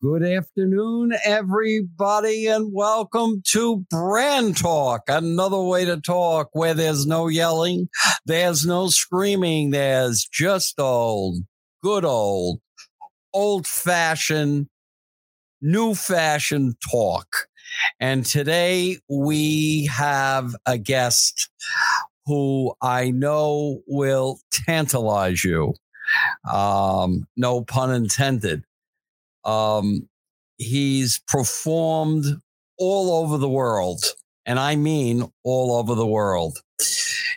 [0.00, 7.26] Good afternoon, everybody, and welcome to Brand Talk, another way to talk where there's no
[7.26, 7.88] yelling,
[8.24, 11.38] there's no screaming, there's just old,
[11.82, 12.60] good old,
[13.34, 14.68] old fashioned,
[15.60, 17.48] new fashioned talk.
[17.98, 21.50] And today we have a guest
[22.24, 25.74] who I know will tantalize you.
[26.48, 28.62] Um, no pun intended.
[29.48, 30.08] Um,
[30.58, 32.26] he's performed
[32.78, 34.04] all over the world,
[34.44, 36.58] and I mean all over the world.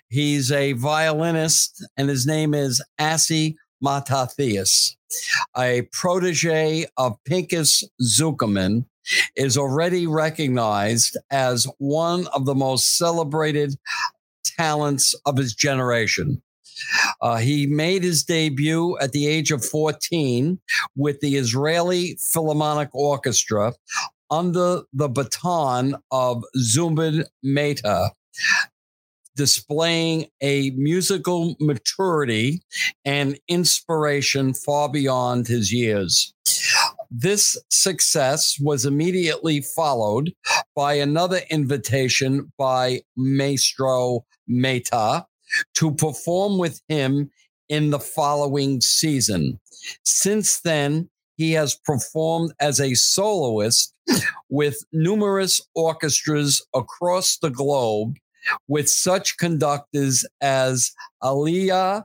[0.10, 4.96] He's a violinist, and his name is Asi Matathias,
[5.58, 8.86] a protege of Pinchas Zukerman,
[9.38, 13.76] is already recognized as one of the most celebrated
[14.44, 16.42] talents of his generation.
[17.22, 20.60] Uh, he made his debut at the age of 14
[20.96, 23.74] with the Israeli Philharmonic Orchestra
[24.30, 28.12] under the baton of Zubin Mehta,
[29.36, 32.62] displaying a musical maturity
[33.06, 36.34] and inspiration far beyond his years.
[37.10, 40.32] This success was immediately followed
[40.76, 45.26] by another invitation by Maestro Mehta
[45.76, 47.30] to perform with him
[47.70, 49.60] in the following season.
[50.04, 53.94] Since then, he has performed as a soloist
[54.50, 58.18] with numerous orchestras across the globe
[58.68, 60.92] with such conductors as
[61.24, 62.04] Eliahu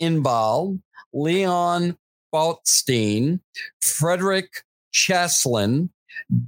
[0.00, 0.80] Inbal,
[1.12, 1.96] Leon
[2.32, 3.40] Botstein,
[3.80, 4.62] Frederick
[4.92, 5.90] Chaslin,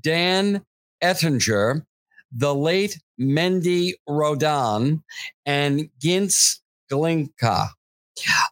[0.01, 0.63] Dan
[1.03, 1.85] Ettinger,
[2.33, 5.03] the late Mendy Rodan,
[5.45, 7.69] and Gintz Glinka.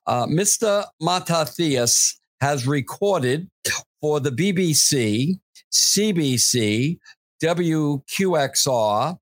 [0.06, 0.84] Uh, Mr.
[1.02, 3.48] Matathias has recorded
[4.00, 5.38] for the BBC,
[5.72, 6.98] CBC,
[7.42, 9.18] WQXR,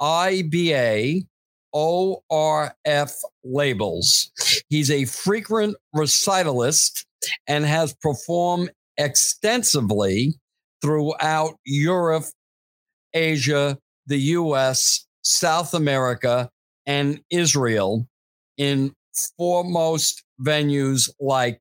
[0.00, 1.26] IBA,
[1.72, 3.12] ORF
[3.42, 4.30] labels.
[4.68, 7.04] He's a frequent recitalist
[7.48, 10.34] and has performed extensively
[10.80, 12.26] throughout Europe
[13.14, 16.50] Asia, the US, South America,
[16.86, 18.06] and Israel
[18.58, 18.92] in
[19.38, 21.60] foremost venues like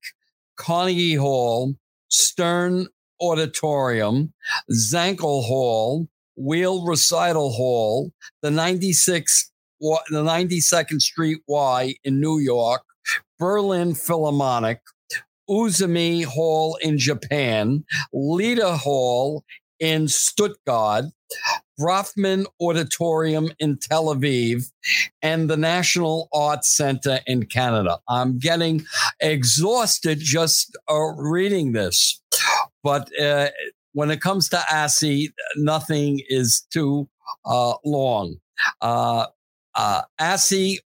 [0.58, 1.75] Carnegie Hall,
[2.09, 2.88] Stern
[3.22, 4.34] Auditorium,
[4.72, 8.12] Zankel Hall, Weill Recital Hall,
[8.42, 9.52] the 96
[10.09, 12.84] the 92nd Street Y in New York,
[13.38, 14.80] Berlin Philharmonic,
[15.50, 17.84] Izumi Hall in Japan,
[18.16, 19.42] Liederhalle
[19.83, 21.05] in Stuttgart,
[21.77, 24.71] Bronfman Auditorium in Tel Aviv,
[25.21, 27.99] and the National Arts Center in Canada.
[28.07, 28.85] I'm getting
[29.19, 32.21] exhausted just uh, reading this,
[32.81, 33.49] but uh,
[33.91, 37.09] when it comes to Asi, nothing is too
[37.44, 38.38] uh, long.
[38.79, 39.25] Uh,
[39.75, 40.03] uh,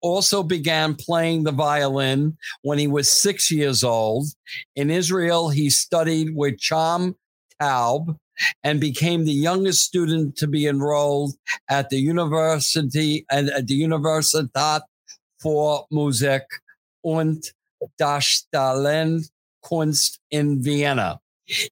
[0.01, 4.29] also began playing the violin when he was six years old.
[4.75, 7.15] In Israel, he studied with Chaim
[7.61, 8.17] Taub
[8.65, 11.35] and became the youngest student to be enrolled
[11.69, 14.83] at the University and at the Universität
[15.43, 16.43] für Musik
[17.03, 17.53] und
[17.99, 19.29] Darstellende
[19.63, 21.21] Kunst in Vienna.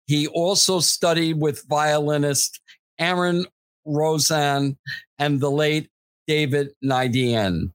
[0.07, 2.61] He also studied with violinist
[2.99, 3.47] Aaron
[3.87, 4.77] Rosand
[5.19, 5.91] and the late
[6.27, 7.73] David Nidian.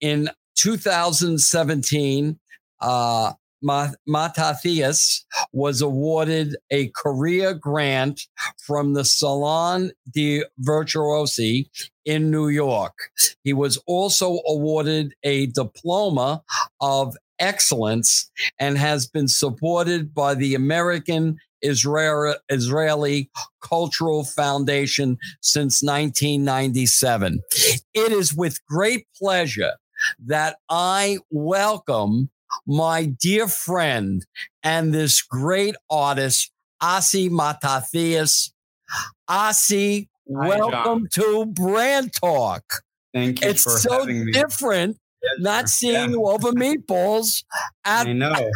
[0.00, 2.38] In 2017,
[2.80, 3.32] uh,
[3.64, 8.22] Matathias was awarded a career grant
[8.58, 11.68] from the Salon de Virtuosi
[12.04, 12.94] in New York.
[13.44, 16.42] He was also awarded a diploma
[16.80, 23.30] of excellence and has been supported by the American Israel, Israeli
[23.62, 27.40] Cultural Foundation since 1997.
[27.94, 29.74] It is with great pleasure
[30.24, 32.30] that I welcome
[32.66, 34.24] my dear friend
[34.62, 36.50] and this great artist,
[36.80, 38.52] Asi Matathias.
[39.28, 41.24] Asi, Hi, welcome John.
[41.24, 42.64] to Brand Talk.
[43.12, 44.32] Thank you it's for so having me.
[44.32, 46.08] different yes, not seeing yeah.
[46.08, 47.44] you over meatballs
[47.84, 48.32] at, I know.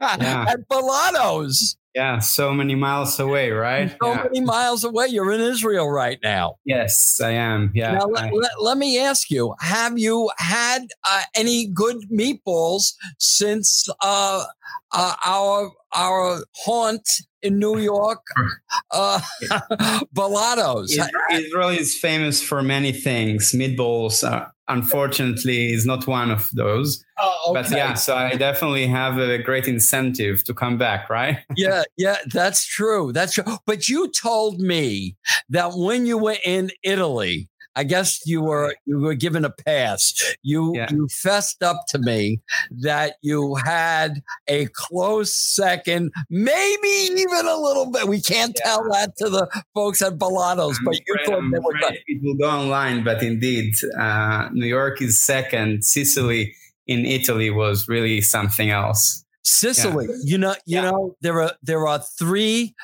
[0.00, 0.44] yeah.
[0.48, 1.76] at Bellato's.
[1.94, 3.90] Yeah, so many miles away, right?
[4.00, 4.22] So yeah.
[4.22, 5.08] many miles away.
[5.08, 6.54] You're in Israel right now.
[6.64, 7.72] Yes, I am.
[7.74, 7.92] Yeah.
[7.92, 13.88] Now, let, let, let me ask you have you had uh, any good meatballs since
[14.02, 14.44] uh,
[14.92, 17.08] uh, our, our haunt
[17.42, 18.24] in New York,
[18.92, 19.20] uh,
[20.14, 20.96] Bellato's?
[21.32, 23.50] Israel is famous for many things.
[23.50, 27.04] Meatballs are, unfortunately is not one of those.
[27.18, 31.38] Oh, But yeah, so I definitely have a great incentive to come back, right?
[31.56, 33.12] yeah, yeah, that's true.
[33.12, 33.44] That's true.
[33.66, 35.16] But you told me
[35.48, 37.48] that when you were in Italy,
[37.80, 40.02] I guess you were you were given a pass.
[40.42, 40.88] You Yeah.
[40.90, 42.40] you fessed up to me
[42.82, 44.10] that you had
[44.48, 46.88] a close second, maybe
[47.24, 48.06] even a little bit.
[48.06, 48.64] We can't Yeah.
[48.70, 49.44] tell that to the
[49.74, 51.98] folks at Bellato's, I'm but you afraid- thought I'm they were good.
[52.06, 55.82] It will go online, but indeed, uh, New York is second.
[55.84, 56.54] Sicily
[56.86, 59.24] in Italy was really something else.
[59.42, 60.90] Sicily, you know, you Yeah.
[60.90, 62.74] know, there are there are three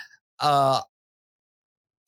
[0.40, 0.80] uh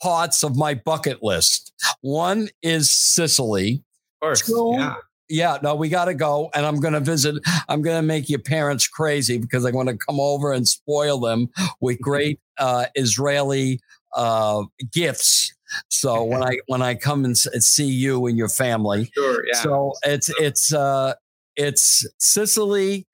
[0.02, 1.72] parts of my bucket list.
[2.00, 3.82] One is Sicily.
[4.20, 4.76] Of course, True.
[4.78, 4.94] yeah.
[5.30, 7.36] Yeah, no, we got to go, and I'm going to visit.
[7.68, 11.20] I'm going to make your parents crazy because I want to come over and spoil
[11.20, 11.50] them
[11.82, 13.78] with great uh, Israeli
[14.16, 15.54] uh, gifts.
[15.90, 19.58] So when I when I come and see you and your family, Sure, yeah.
[19.60, 21.12] so it's it's uh,
[21.56, 23.06] it's Sicily,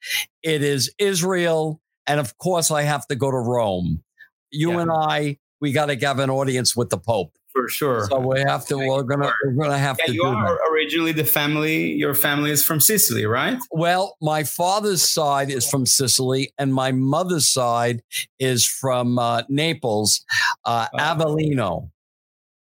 [0.45, 4.05] it is Israel, and of course I have to go to Rome.
[4.53, 4.81] You Yeah.
[4.83, 7.33] and I, we got to have an audience with the Pope.
[7.55, 8.07] for sure.
[8.11, 8.77] So we have to.
[8.77, 10.37] We're gonna we're gonna have yeah, to you do that.
[10.37, 11.93] are originally the family.
[11.93, 13.57] Your family is from Sicily, right?
[13.71, 18.03] Well, my father's side is from Sicily, and my mother's side
[18.39, 20.23] is from uh, Naples,
[20.67, 20.99] uh, Oh.
[20.99, 21.91] Avellino.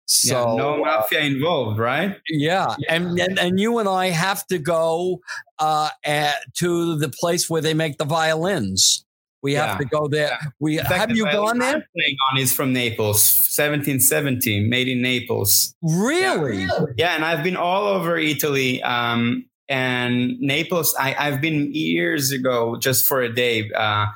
[0.07, 2.17] So yeah, no uh, mafia involved, right?
[2.29, 5.21] yeah, and, and and you and I have to go
[5.59, 9.05] uh, at, to the place where they make the violins.
[9.45, 10.29] We have to go there.
[10.29, 10.49] Yeah.
[10.59, 11.87] We fact, have the you gone there?
[11.95, 13.19] Playing on is from Naples,
[13.55, 15.75] 1770, made in Naples.
[15.83, 16.67] Really?
[16.97, 18.83] Yeah, and I've been all over Italy.
[18.83, 23.71] Um, and Naples, I, I've been years ago just for a day.
[23.71, 24.07] Uh,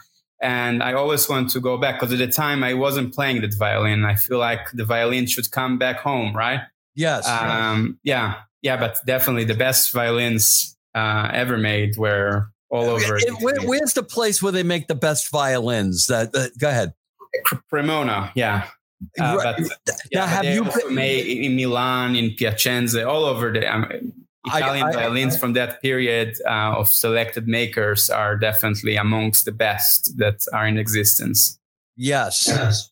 [0.40, 3.54] and I always want to go back because at the time I wasn't playing that
[3.54, 4.06] violin.
[4.06, 6.60] I feel like the violin should come back home, right?
[6.94, 7.28] Yes.
[7.28, 13.16] Um, yeah, yeah, but definitely the best violins uh, ever made were all over.
[13.16, 16.06] It- where- where's the place where they make the best violins?
[16.06, 16.92] That, that go ahead.
[17.70, 18.68] Cremona, yeah.
[19.20, 19.56] Uh, Right.
[19.86, 23.66] but yeah, Now, have you also been- made in Milan, in Piacenza, all over the
[23.72, 23.86] um,
[24.46, 29.52] I- Italian I- violins from that period uh, of selected makers are definitely amongst the
[29.52, 31.58] best that are in existence.
[31.96, 32.44] Yes.
[32.48, 32.90] yes.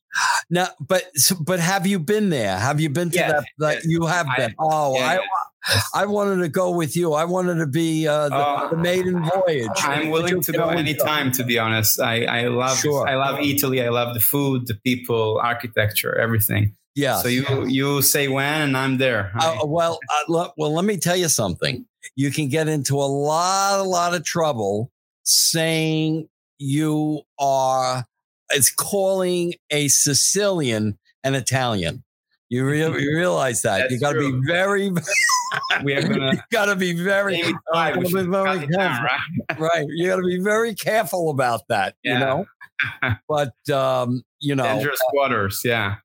[0.49, 1.05] Now, but
[1.41, 2.57] but have you been there?
[2.59, 3.45] Have you been to Yes, that?
[3.59, 3.85] that yes.
[3.87, 4.55] you have I- been.
[4.59, 5.19] Oh, Yeah, I
[5.95, 7.13] I wanted to go with you.
[7.15, 8.69] I wanted to be uh, the, Oh.
[8.71, 9.69] the maiden voyage.
[9.79, 11.33] I'm willing to go anytime.
[11.33, 13.07] To be honest, I, I love Sure.
[13.09, 13.83] I love Italy.
[13.83, 16.77] I love the food, the people, architecture, everything.
[16.95, 17.19] Yeah.
[17.21, 19.33] So you you say when, and I'm there.
[19.39, 19.99] Uh, well,
[20.29, 21.85] uh, well, let me tell you something.
[22.15, 24.91] You can get into a lot, a lot of trouble
[25.25, 26.29] saying
[26.59, 28.07] you are.
[28.51, 32.05] It's calling a Sicilian an Italian.
[32.49, 34.91] You, re- you realize that That's you got to be very,
[35.85, 36.35] we are gonna.
[36.35, 39.59] you got to be very, Maybe five, we gotta be very down, right?
[39.59, 39.87] right.
[39.89, 41.97] You got to be very careful about that.
[42.05, 42.47] You know,
[43.29, 45.63] but um, you know, Dangerous waters.
[45.65, 45.97] Yeah.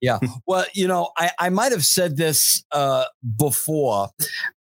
[0.48, 3.06] well, you know, I, I might have said this uh,
[3.38, 4.10] before,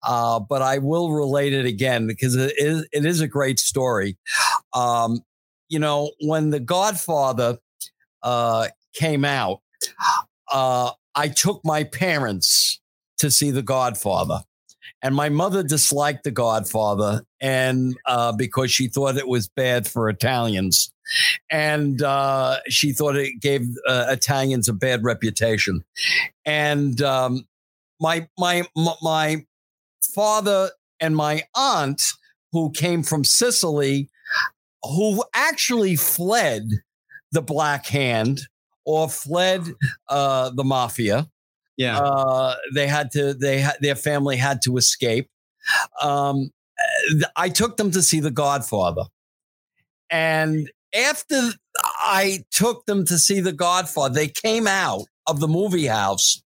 [0.02, 4.18] uh, but I will relate it again because it is it is a great story.
[4.74, 5.20] Um,
[5.68, 7.58] you know, when The Godfather
[8.22, 9.60] uh, came out,
[10.50, 12.80] uh, I took my parents
[13.18, 14.40] to see The Godfather.
[15.02, 20.08] And my mother disliked The Godfather, and uh, because she thought it was bad for
[20.08, 20.92] Italians,
[21.50, 25.84] and uh, she thought it gave uh, Italians a bad reputation.
[26.44, 27.46] And um,
[27.98, 28.64] my my
[29.02, 29.44] my
[30.14, 32.02] father and my aunt,
[32.52, 34.10] who came from Sicily,
[34.82, 36.68] who actually fled
[37.32, 38.42] the Black Hand
[38.84, 39.62] or fled
[40.08, 41.28] uh, the mafia.
[41.76, 41.98] Yeah.
[41.98, 43.34] Uh, they had to.
[43.34, 45.28] They had their family had to escape.
[46.02, 46.50] Um,
[47.36, 49.04] I took them to see The Godfather,
[50.10, 51.52] and after
[52.02, 56.42] I took them to see The Godfather, they came out of the movie house,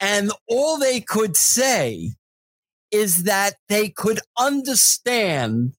[0.00, 2.12] and all they could say
[2.90, 5.74] is that they could understand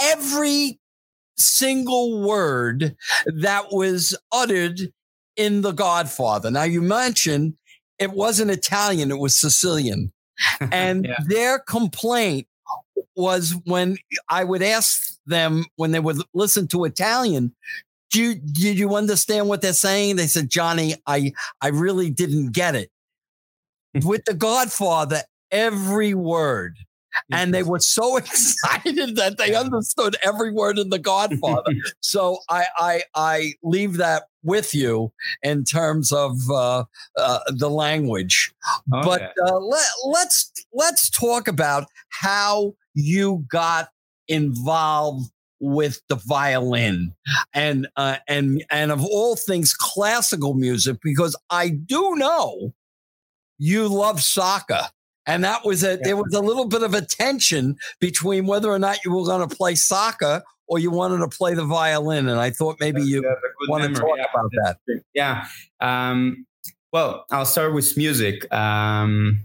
[0.00, 0.80] every
[1.36, 4.80] single word that was uttered
[5.36, 6.50] in The Godfather.
[6.50, 7.54] Now, you mentioned
[7.98, 10.12] it wasn't Italian, it was Sicilian.
[10.72, 11.16] And Yeah.
[11.26, 12.48] their complaint
[13.16, 13.96] was when
[14.28, 17.54] I would ask them when they would listen to Italian,
[18.10, 20.16] do you, did you understand what they're saying?
[20.16, 22.90] They said, Johnny, I, I really didn't get it.
[24.04, 26.76] With The Godfather, every word
[27.32, 31.72] and they were so excited that they understood every word in The Godfather.
[32.00, 36.84] so I, I I leave that with you in terms of uh,
[37.16, 38.52] uh, the language.
[38.92, 43.88] Oh, but uh, let, let's let's talk about how you got
[44.28, 45.30] involved
[45.60, 47.14] with the violin
[47.54, 52.74] and uh, and and of all things classical music because I do know
[53.58, 54.88] you love soccer
[55.26, 55.96] and that was a yeah.
[56.02, 59.46] there was a little bit of a tension between whether or not you were going
[59.46, 63.22] to play soccer or you wanted to play the violin and I thought maybe you
[63.68, 64.76] want to talk yeah, about that
[65.14, 65.46] yeah
[65.80, 66.46] um,
[66.92, 69.44] well I'll start with music um,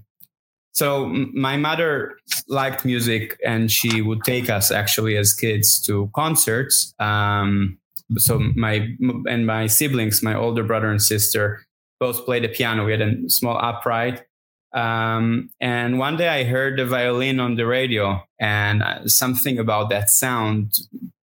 [0.80, 2.18] so my mother
[2.48, 6.94] liked music, and she would take us actually as kids to concerts.
[7.00, 7.78] Um,
[8.16, 8.88] so my
[9.28, 11.66] and my siblings, my older brother and sister,
[12.00, 12.86] both played the piano.
[12.86, 14.24] We had a small upright.
[14.74, 19.90] Um, and one day I heard the violin on the radio, and uh, something about
[19.90, 20.74] that sound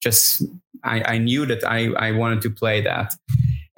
[0.02, 0.44] just
[0.84, 3.14] I, I knew that I, I wanted to play that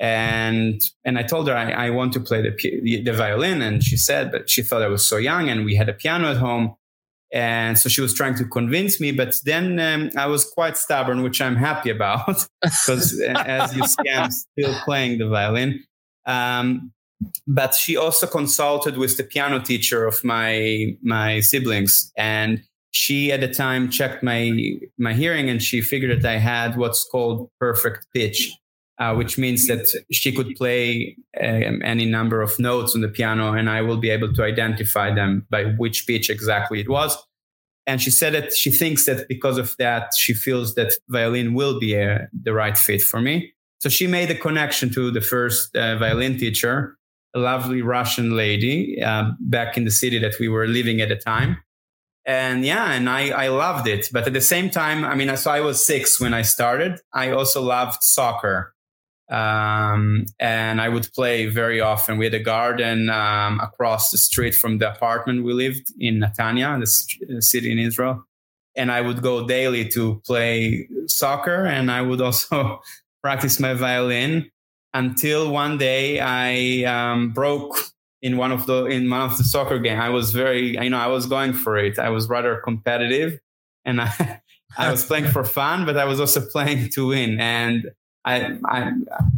[0.02, 3.98] and and I told her I, I want to play the, the violin, and she
[3.98, 6.76] said, but she thought I was so young, and we had a piano at home,
[7.32, 9.12] and so she was trying to convince me.
[9.12, 13.86] But then um, I was quite stubborn, which I'm happy about, because uh, as you
[13.86, 15.84] see, I'm still playing the violin.
[16.26, 16.92] Um,
[17.48, 23.42] but she also consulted with the piano teacher of my my siblings, and she at
[23.42, 24.52] the time checked my
[24.98, 28.52] my hearing, and she figured that I had what's called perfect pitch
[29.02, 33.52] uh, which means that she could play um, any number of notes on the piano
[33.52, 37.18] and I will be able to identify them by which pitch exactly it was.
[37.88, 41.80] And she said that she thinks that because of that, she feels that violin will
[41.80, 43.52] be a, uh, the right fit for me.
[43.80, 46.96] So she made a connection to the first uh, violin teacher,
[47.34, 51.16] a lovely Russian lady uh, back in the city that we were living at the
[51.16, 51.58] time.
[52.26, 54.10] And yeah, and I, I loved it.
[54.12, 57.00] But at the same time, I mean, so I was six when I started.
[57.14, 58.74] I also loved soccer.
[59.32, 62.18] Um, and I would play very often.
[62.18, 66.78] We had a garden um, across the street from the apartment we lived in Netanya,
[66.80, 68.26] the city in Israel.
[68.76, 72.82] And I would go daily to play soccer, and I would also
[73.24, 74.50] practice my violin
[74.94, 77.78] until one day I um, broke
[78.22, 80.00] in one of the in one of the soccer game.
[80.00, 81.98] I was very, you know, I was going for it.
[81.98, 83.40] I was rather competitive,
[83.86, 84.42] and I
[84.78, 87.40] I was playing for fun, but I was also playing to win.
[87.40, 87.92] And
[88.24, 88.92] I, I,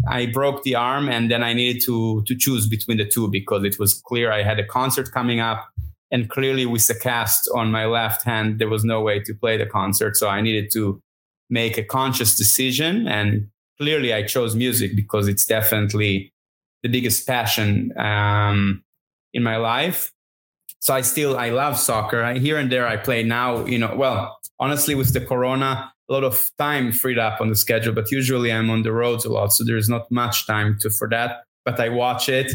[0.07, 3.63] I broke the arm and then I needed to to choose between the two because
[3.63, 5.69] it was clear I had a concert coming up
[6.11, 9.55] and clearly with the cast on my left hand there was no way to play
[9.57, 11.01] the concert so I needed to
[11.49, 13.47] make a conscious decision and
[13.79, 16.33] clearly I chose music because it's definitely
[16.83, 18.83] the biggest passion um,
[19.33, 20.11] in my life
[20.79, 23.95] so I still I love soccer I, here and there I play now you know
[23.95, 28.11] well honestly with the corona a lot of time freed up on the schedule, but
[28.11, 31.43] usually I'm on the roads a lot, so there's not much time to for that.
[31.65, 32.51] But I watch it,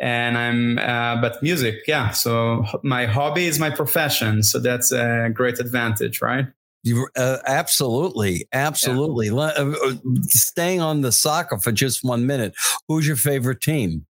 [0.00, 0.78] and I'm.
[0.78, 2.10] Uh, but music, yeah.
[2.10, 6.46] So my hobby is my profession, so that's a great advantage, right?
[6.84, 9.26] You uh, absolutely, absolutely.
[9.26, 9.34] Yeah.
[9.34, 12.54] Uh, uh, staying on the soccer for just one minute.
[12.88, 14.06] Who's your favorite team?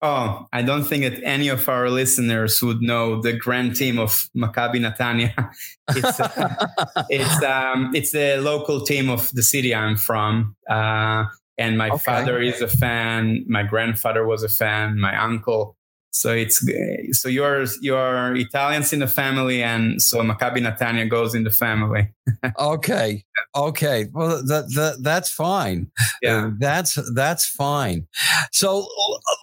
[0.00, 4.28] Oh, I don't think that any of our listeners would know the grand team of
[4.36, 5.34] Maccabi Netanya.
[5.96, 6.66] It's uh,
[7.10, 11.24] it's um, it's the local team of the city I'm from, uh,
[11.58, 11.98] and my okay.
[11.98, 13.44] father is a fan.
[13.48, 14.98] My grandfather was a fan.
[14.98, 15.76] My uncle
[16.14, 16.64] so it's
[17.10, 22.08] so you're you're Italians in the family, and so Maccabi Netanya goes in the family.
[22.58, 23.24] okay,
[23.56, 24.06] okay.
[24.12, 25.90] Well, that, that that's fine.
[26.22, 28.06] Yeah, uh, that's that's fine.
[28.52, 28.86] So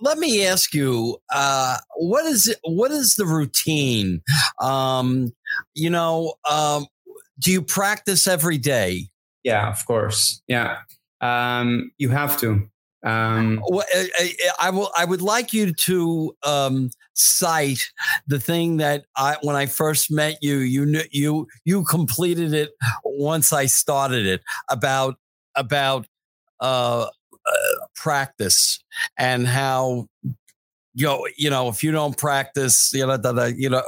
[0.01, 4.21] let me ask you, uh, what is what is the routine?
[4.61, 5.33] Um,
[5.75, 6.87] you know, um,
[7.37, 9.09] do you practice every day?
[9.43, 10.41] Yeah, of course.
[10.47, 10.77] Yeah,
[11.19, 12.69] um, you have to.
[13.03, 14.91] Um, well, I, I, will.
[14.95, 17.83] I would like you to um, cite
[18.27, 22.71] the thing that I, when I first met you, you knew you you completed it
[23.03, 25.15] once I started it about
[25.55, 26.05] about
[26.59, 27.07] uh,
[27.45, 27.51] uh,
[27.95, 28.83] practice
[29.17, 30.07] and how
[30.93, 33.83] you know, you know if you don't practice, you know, that you know.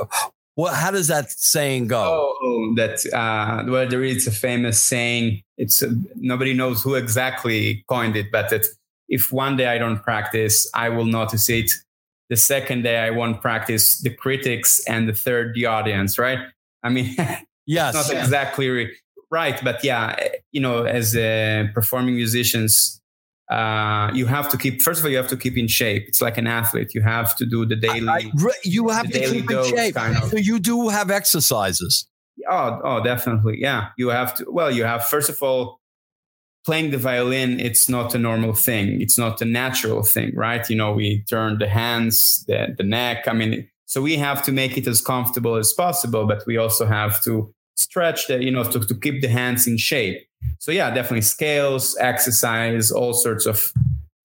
[0.55, 1.99] What, how does that saying go?
[1.99, 5.41] Oh, oh that uh, well, there is a famous saying.
[5.57, 8.69] It's uh, nobody knows who exactly coined it, but it's
[9.09, 11.71] if one day I don't practice, I will notice it.
[12.29, 16.17] The second day I won't practice the critics, and the third the audience.
[16.17, 16.39] Right?
[16.83, 17.15] I mean,
[17.65, 18.89] yes, not exactly
[19.29, 20.15] right, but yeah,
[20.51, 23.01] you know, as uh, performing musicians,
[23.51, 26.21] uh, you have to keep first of all you have to keep in shape it's
[26.21, 29.51] like an athlete you have to do the daily I, I, you have to keep
[29.51, 30.29] in shape kind of.
[30.29, 32.07] so you do have exercises
[32.49, 35.79] oh oh definitely yeah you have to well you have first of all
[36.65, 39.01] playing the violin it's not a normal thing.
[39.01, 40.67] It's not a natural thing right?
[40.69, 43.27] You know we turn the hands the, the neck.
[43.27, 46.85] I mean so we have to make it as comfortable as possible but we also
[46.85, 50.25] have to stretch the you know to, to keep the hands in shape.
[50.59, 53.71] So yeah definitely scales exercise all sorts of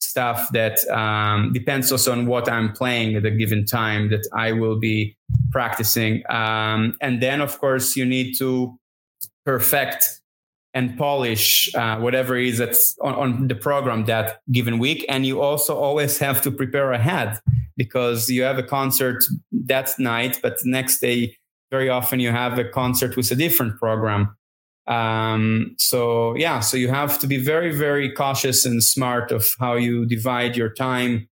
[0.00, 4.52] stuff that um, depends also on what i'm playing at a given time that i
[4.52, 5.16] will be
[5.50, 6.22] practicing.
[6.30, 8.78] Um, and then of course you need to
[9.44, 10.20] perfect
[10.74, 15.04] and polish uh, whatever is that's on, on, the program that given week.
[15.08, 17.38] And you also always have to prepare ahead
[17.76, 21.36] because you have a concert that night but the next day
[21.70, 24.36] very often you have a concert with a different program.
[24.86, 29.74] Um, so yeah so you have to be very very cautious and smart of how
[29.74, 31.28] you divide your time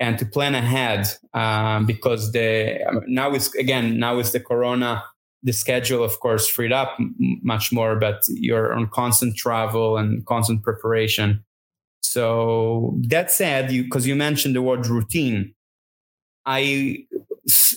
[0.00, 5.02] and to plan ahead um, because the now is again now is the corona
[5.44, 10.26] the schedule of course freed up m- much more but you're on constant travel and
[10.26, 11.44] constant preparation
[12.02, 15.54] so that said because you mentioned the word routine
[16.46, 16.98] i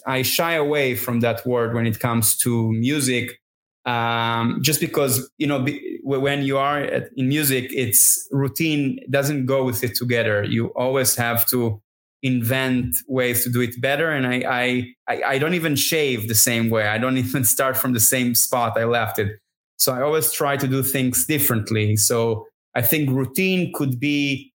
[0.05, 3.41] I shy away from that word when it comes to music,
[3.86, 5.65] um, just because you know
[6.03, 10.43] when you are at, in music, it's routine doesn't go with it together.
[10.43, 11.81] You always have to
[12.24, 16.69] invent ways to do it better, and I I I don't even shave the same
[16.69, 16.88] way.
[16.88, 19.39] I don't even start from the same spot I left it.
[19.77, 21.95] So I always try to do things differently.
[21.97, 24.51] So I think routine could be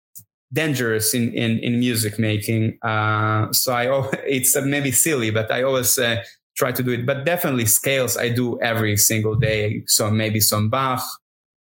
[0.52, 2.78] dangerous in in, in music making.
[2.82, 3.86] Uh, so I
[4.26, 6.22] it's maybe silly, but I always uh,
[6.56, 7.06] try to do it.
[7.06, 9.82] But definitely scales I do every single day.
[9.86, 11.02] So maybe some Bach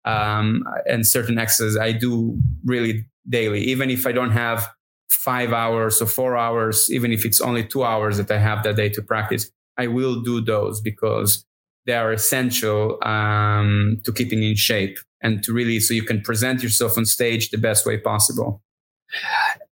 [0.05, 4.69] um, and certain exercises I do really daily, even if I don't have
[5.15, 8.77] five hours or four hours, even if it's only two hours that I have that
[8.77, 9.51] day to practice.
[9.77, 11.45] I will do those because
[11.87, 16.63] they are essential um, to keeping in shape and to really so you can present
[16.63, 18.63] yourself on stage the best way possible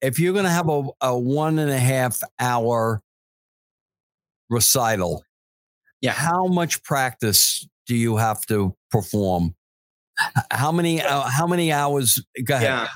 [0.02, 3.02] if you're going to have a, a one and a half hour
[4.50, 5.24] recital,
[6.02, 9.56] yeah, how much practice do you have to perform?
[10.52, 12.24] How many uh, how many hours?
[12.46, 12.70] Go ahead.
[12.70, 12.88] Yeah,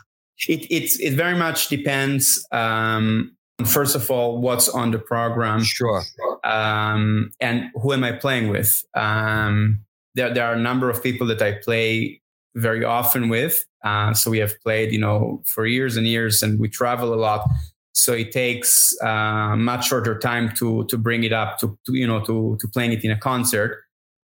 [0.47, 2.45] it it it very much depends.
[2.51, 5.63] Um, first of all, what's on the program?
[5.63, 6.03] Sure.
[6.43, 8.83] Um, and who am I playing with?
[8.95, 9.81] Um,
[10.15, 12.21] there there are a number of people that I play
[12.55, 13.63] very often with.
[13.83, 17.15] Uh, so we have played, you know, for years and years, and we travel a
[17.15, 17.47] lot.
[17.93, 22.07] So it takes uh, much shorter time to to bring it up to, to you
[22.07, 23.83] know to to playing it in a concert.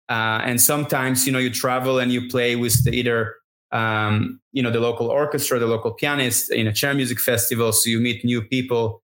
[0.07, 3.35] Uh, and sometimes you know you travel and you play with the, either
[3.71, 7.71] um, you know the local orchestra, the local pianist in a chamber music festival.
[7.73, 9.01] So you meet new people,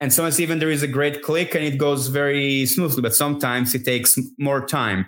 [0.00, 3.02] and sometimes even there is a great click and it goes very smoothly.
[3.02, 5.06] But sometimes it takes more time.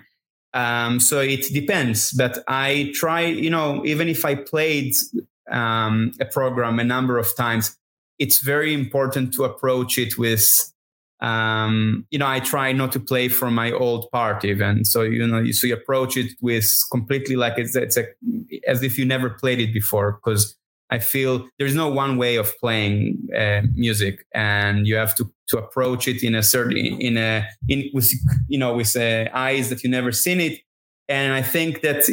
[0.53, 4.93] Um, so it depends, but I try, you know, even if I played
[5.51, 7.75] um, a program a number of times,
[8.19, 10.72] it's very important to approach it with,
[11.23, 14.83] um, you know, I try not to play from my old part even.
[14.83, 18.05] So, you know, so you approach it with completely like it's, it's a,
[18.67, 20.57] as if you never played it before because
[20.89, 25.57] I feel there's no one way of playing uh, music, and you have to to
[25.57, 28.11] approach it in a certain in a in with
[28.47, 30.59] you know with uh, eyes that you never seen it.
[31.07, 32.03] And I think that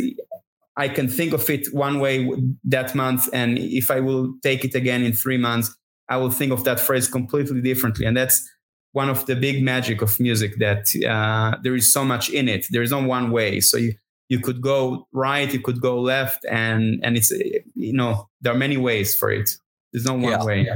[0.76, 2.30] I can think of it one way
[2.64, 5.76] that month, and if I will take it again in three months,
[6.08, 8.06] I will think of that phrase completely differently.
[8.06, 8.48] And that's
[8.92, 12.66] one of the big magic of music that uh, there is so much in it.
[12.70, 13.60] There is no one way.
[13.60, 13.94] So you
[14.28, 18.58] you could go right, you could go left, and and it's you know there are
[18.58, 19.50] many ways for it.
[19.92, 20.44] There's no one yeah.
[20.44, 20.68] way.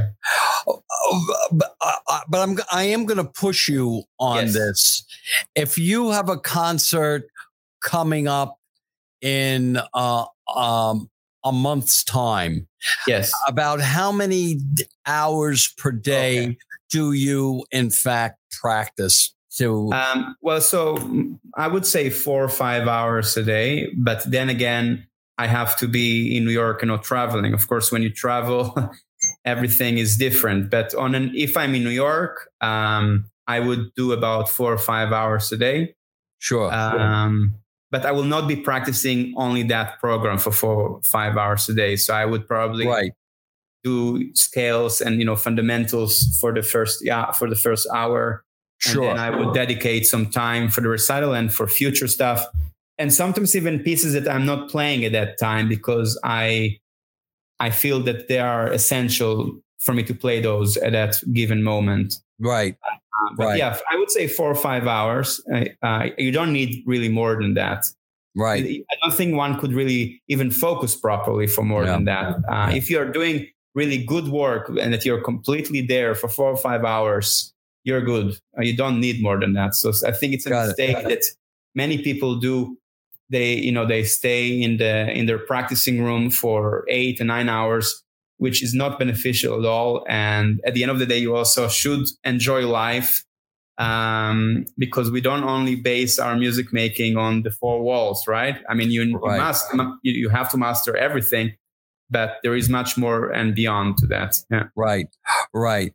[0.66, 4.54] Oh, oh, but, uh, uh, but I'm I am going to push you on yes.
[4.54, 5.04] this.
[5.54, 7.28] If you have a concert
[7.82, 8.58] coming up
[9.20, 10.24] in uh,
[10.54, 11.10] um,
[11.44, 12.66] a month's time,
[13.06, 14.58] yes, about how many
[15.06, 16.58] hours per day okay.
[16.94, 20.98] Do you in fact practice so, um, well, so
[21.56, 23.86] I would say four or five hours a day.
[23.96, 25.06] But then again,
[25.38, 27.54] I have to be in New York and not traveling.
[27.54, 28.74] Of course, when you travel,
[29.44, 30.70] everything is different.
[30.70, 34.78] But on an, if I'm in New York, um, I would do about four or
[34.78, 35.94] five hours a day.
[36.40, 36.74] Sure.
[36.74, 37.54] Um,
[37.92, 41.94] but I will not be practicing only that program for four, five hours a day.
[41.94, 43.12] So I would probably right.
[43.84, 48.44] Do scales and you know fundamentals for the first yeah for the first hour
[48.78, 49.10] Sure.
[49.10, 52.44] And I would dedicate some time for the recital and for future stuff.
[52.98, 56.78] And sometimes even pieces that I'm not playing at that time because I
[57.60, 62.16] I feel that they are essential for me to play those at that given moment.
[62.38, 62.76] Right.
[62.82, 63.58] Uh, but right.
[63.58, 65.40] yeah, I would say four or five hours.
[65.82, 67.86] Uh, you don't need really more than that.
[68.36, 68.64] Right.
[68.64, 71.92] I don't think one could really even focus properly for more yeah.
[71.92, 72.34] than that.
[72.34, 72.70] Uh, yeah.
[72.72, 76.84] If you're doing really good work and that you're completely there for four or five
[76.84, 78.38] hours, you're good.
[78.56, 79.74] Uh, you don't need more than that.
[79.74, 81.08] So I think it's a Got mistake it.
[81.08, 81.24] that
[81.74, 82.78] many people do.
[83.30, 87.48] They, you know, they stay in the in their practicing room for eight to nine
[87.48, 88.04] hours
[88.38, 90.04] which is not beneficial at all.
[90.08, 93.24] And at the end of the day, you also should enjoy life
[93.78, 98.56] um, because we don't only base our music making on the four walls, right?
[98.68, 99.36] I mean, you, right.
[99.36, 99.66] you must,
[100.02, 101.54] you have to master everything,
[102.10, 104.36] but there is much more and beyond to that.
[104.50, 104.64] Yeah.
[104.76, 105.08] Right,
[105.52, 105.92] right.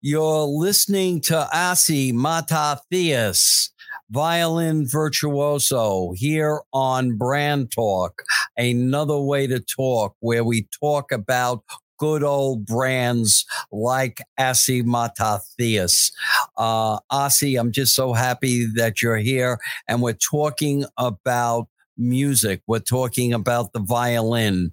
[0.00, 3.70] You're listening to Asi Matathias
[4.10, 8.22] violin virtuoso here on Brand Talk,
[8.56, 11.64] another way to talk where we talk about
[11.98, 16.12] good old brands like Asi Matathias.
[16.56, 22.60] Uh, Asi, I'm just so happy that you're here and we're talking about music.
[22.66, 24.72] We're talking about the violin.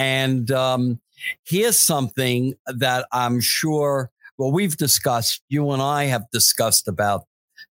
[0.00, 0.98] And um,
[1.44, 7.26] here's something that I'm sure, well, we've discussed, you and I have discussed about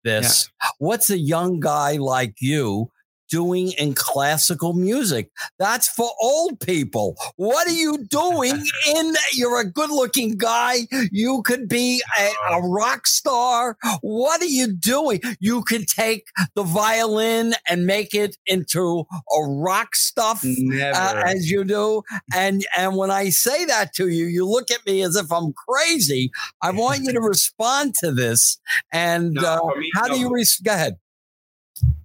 [0.05, 0.51] this.
[0.63, 0.69] Yeah.
[0.77, 2.91] What's a young guy like you
[3.31, 5.31] doing in classical music.
[5.59, 7.17] That's for old people.
[7.37, 8.63] What are you doing
[8.97, 10.89] in you're a good looking guy.
[11.11, 13.77] You could be a, a, rock star.
[14.01, 15.21] What are you doing?
[15.39, 21.65] You could take the violin and make it into a rock stuff uh, as you
[21.65, 22.03] do.
[22.35, 25.53] And and when I say that to you, you look at me as if I'm
[25.53, 26.31] crazy.
[26.63, 28.59] I want you to respond to this.
[28.93, 30.15] And no, uh, me, how no.
[30.15, 30.97] do you re- go ahead?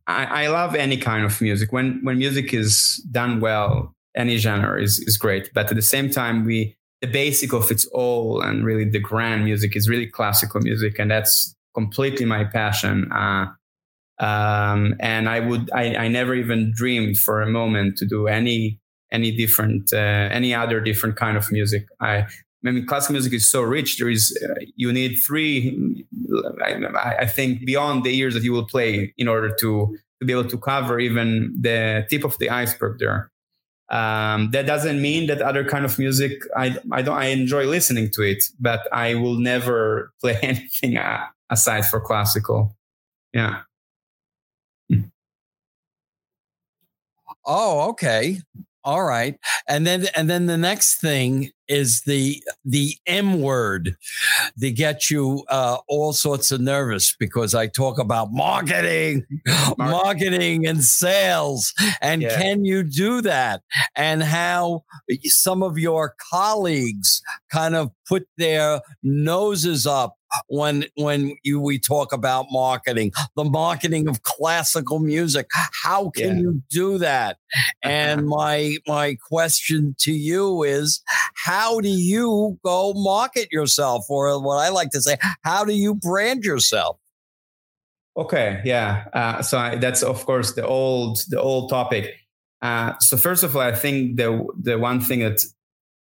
[0.08, 1.72] I, I, love any kind of music.
[1.72, 5.50] When when music is done well, any genre is, is great.
[5.54, 9.44] But at the same time, we the basic of its all and really the grand
[9.44, 13.12] music is really classical music, and that's completely my passion.
[13.12, 13.48] Uh,
[14.20, 18.80] um, and I would I, I never even dreamed for a moment to do any
[19.12, 21.86] any different uh, any other different kind of music.
[22.00, 22.28] I
[22.66, 23.98] I mean, classical music is so rich.
[23.98, 26.06] There is, uh, you need three,
[26.64, 30.34] I, I, think, beyond the years that you will play in order to, to be
[30.34, 33.32] able to cover even the tip of the iceberg there.
[33.92, 38.10] Um, that doesn't mean that other kind of music, I, I don't, I enjoy listening
[38.14, 42.76] to it, but I will never play anything uh, aside for classical.
[43.32, 43.62] Yeah.
[47.46, 48.40] Oh, okay.
[48.84, 49.38] All right.
[49.68, 53.96] And then and then the next thing is the the M word
[54.60, 60.68] to get you uh, all sorts of nervous because I talk about marketing, marketing, marketing
[60.68, 61.74] and sales.
[62.02, 62.40] And yeah.
[62.40, 63.62] can you do that?
[63.96, 64.84] And how
[65.24, 70.16] some of your colleagues kind of put their noses up
[70.48, 75.48] when when you we talk about marketing, the marketing of classical music.
[75.84, 76.42] How can yeah.
[76.42, 77.38] you do that?
[77.84, 81.02] And my my question to you is
[81.36, 85.94] how do you go market yourself or what I like to say, how do you
[85.96, 86.98] brand yourself?
[88.18, 89.06] Okay, yeah.
[89.14, 92.14] Uh, so I, that's of course the old the old topic.
[92.62, 95.42] Uh, so first of all, I think the the one thing that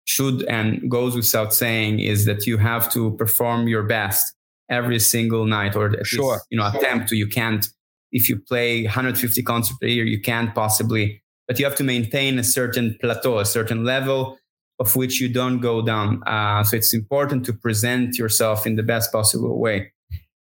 [0.06, 4.34] should and goes without saying is that you have to perform your best
[4.70, 6.34] every single night or at sure.
[6.34, 7.16] least, you know attempt to.
[7.16, 7.68] You can't
[8.12, 12.40] if you play 150 concerts a year you can't possibly but you have to maintain
[12.40, 14.38] a certain plateau a certain level
[14.80, 16.22] of which you don't go down.
[16.28, 19.92] Uh, so it's important to present yourself in the best possible way.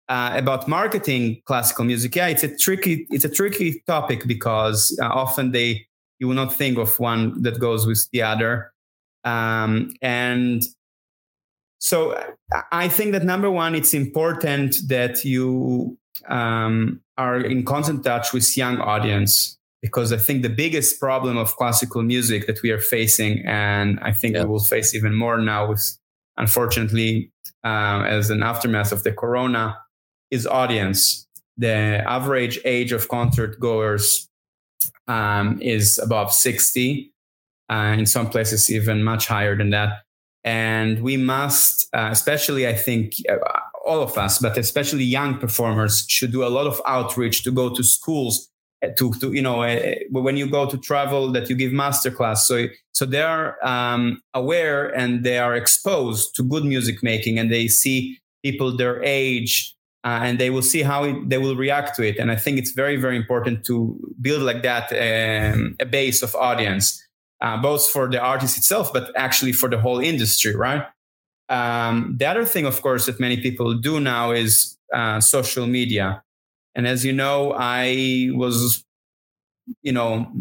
[0.09, 5.07] Uh, about marketing classical music yeah it's a tricky it's a tricky topic because uh,
[5.07, 5.87] often they
[6.19, 8.72] you will not think of one that goes with the other
[9.25, 10.63] um, and
[11.79, 12.17] so
[12.71, 18.57] I think that number one, it's important that you um, are in constant touch with
[18.57, 23.45] young audience because I think the biggest problem of classical music that we are facing,
[23.45, 24.45] and I think yeah.
[24.45, 25.99] we will face even more now with,
[26.37, 27.33] unfortunately,
[27.65, 29.77] uh, as an aftermath of the corona,
[30.31, 31.27] is audience.
[31.57, 34.29] The average age of concert goers
[35.09, 37.12] um, is above 60
[37.73, 40.03] uh, in some places even much higher than that.
[40.45, 43.37] And we must, uh, especially I think uh,
[43.87, 47.75] all of us, but especially young performers, should do a lot of outreach to go
[47.75, 48.49] to schools.
[48.85, 52.39] Uh, to, to you know uh, when you go to travel that you give masterclass
[52.39, 57.53] so so they are um, aware and they are exposed to good music making and
[57.53, 61.95] they see people their age uh, and they will see how it, they will react
[61.95, 62.19] to it.
[62.19, 66.35] And I think it's very, very important to build like that um, a base of
[66.35, 67.02] audience
[67.43, 70.87] uh, both for the artist itself, but actually for the whole industry, right?
[71.49, 76.23] Um, the other thing, of course, that many people do now is uh, social media.
[76.75, 78.85] And as you know, I was,
[79.83, 80.33] you know,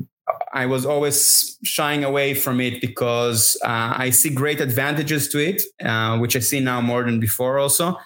[0.54, 5.62] I was always shying away from it because uh, I see great advantages to it,
[5.84, 7.98] uh, which I see now more than before also.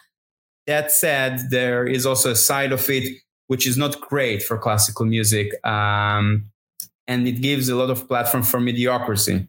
[0.67, 5.05] That said, there is also a side of it which is not great for classical
[5.05, 5.53] music.
[5.63, 6.49] Um,
[7.07, 9.47] and it gives a lot of platform for mediocrity,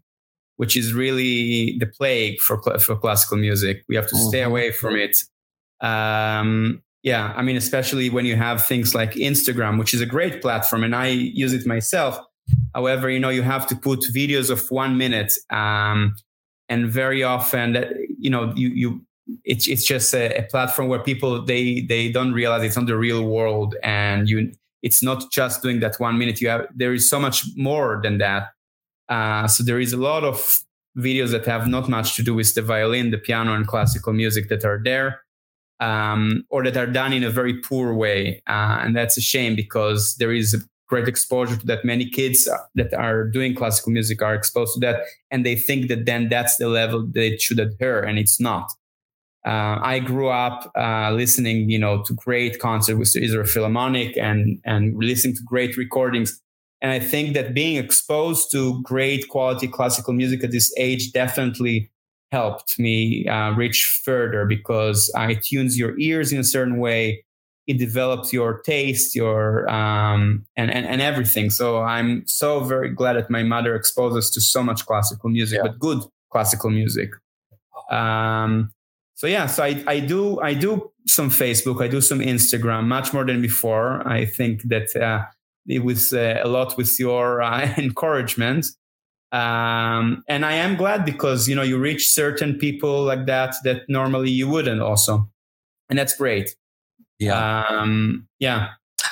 [0.57, 3.85] which is really the plague for, for classical music.
[3.88, 4.51] We have to stay mm-hmm.
[4.51, 5.16] away from it.
[5.81, 10.42] Um, yeah, I mean, especially when you have things like Instagram, which is a great
[10.42, 12.19] platform, and I use it myself.
[12.75, 16.16] However, you know, you have to put videos of one minute, um,
[16.69, 19.07] and very often, that you know, you you
[19.45, 22.97] it's it's just a, a, platform where people they they don't realize it's not the
[22.97, 26.41] real world, and you it's not just doing that one minute.
[26.41, 28.51] You have there is so much more than that.
[29.09, 30.61] Uh, so there is a lot of
[30.99, 34.49] videos that have not much to do with the violin, the piano, and classical music
[34.49, 35.21] that are there
[35.81, 38.43] um, or that are done in a very poor way.
[38.47, 40.59] Uh, and that's a shame because there is a
[40.89, 41.85] great exposure to that.
[41.85, 46.07] Many kids that are doing classical music are exposed to that, and they think that
[46.07, 48.71] then that's the level they should adhere, and it's not.
[49.47, 54.17] Uh, I grew up uh, listening, you know, to great concerts with the Israel Philharmonic
[54.17, 56.41] and and listening to great recordings.
[56.83, 61.91] And I think that being exposed to great quality classical music at this age definitely
[62.33, 67.25] helped me uh, reach further because it tunes your ears in a certain way.
[67.69, 71.51] It develops your taste, your um, and, and and everything.
[71.51, 75.59] So I'm so very glad that my mother exposed us to so much classical music,
[75.59, 75.69] yeah.
[75.69, 77.11] but good classical music.
[77.91, 78.73] Um,
[79.17, 83.15] so yeah, so I, I do I do some Facebook, I do some Instagram, much
[83.15, 84.07] more than before.
[84.07, 85.25] I think that uh,
[85.67, 88.67] it was uh, a lot with your uh, encouragement.
[89.33, 93.83] Um, and i am glad because you know you reach certain people like that that
[93.89, 95.29] normally you wouldn't also.
[95.89, 96.55] And that's great.
[97.19, 97.65] Yeah.
[97.69, 98.69] Um, yeah.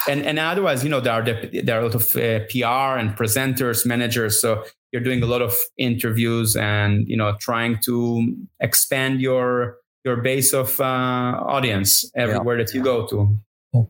[0.06, 3.16] And and otherwise you know there are there are a lot of uh, pr and
[3.16, 4.38] presenters managers.
[4.38, 10.16] So you're doing a lot of interviews and you know trying to expand your your
[10.16, 12.64] base of uh, audience everywhere yeah.
[12.64, 13.38] that you go to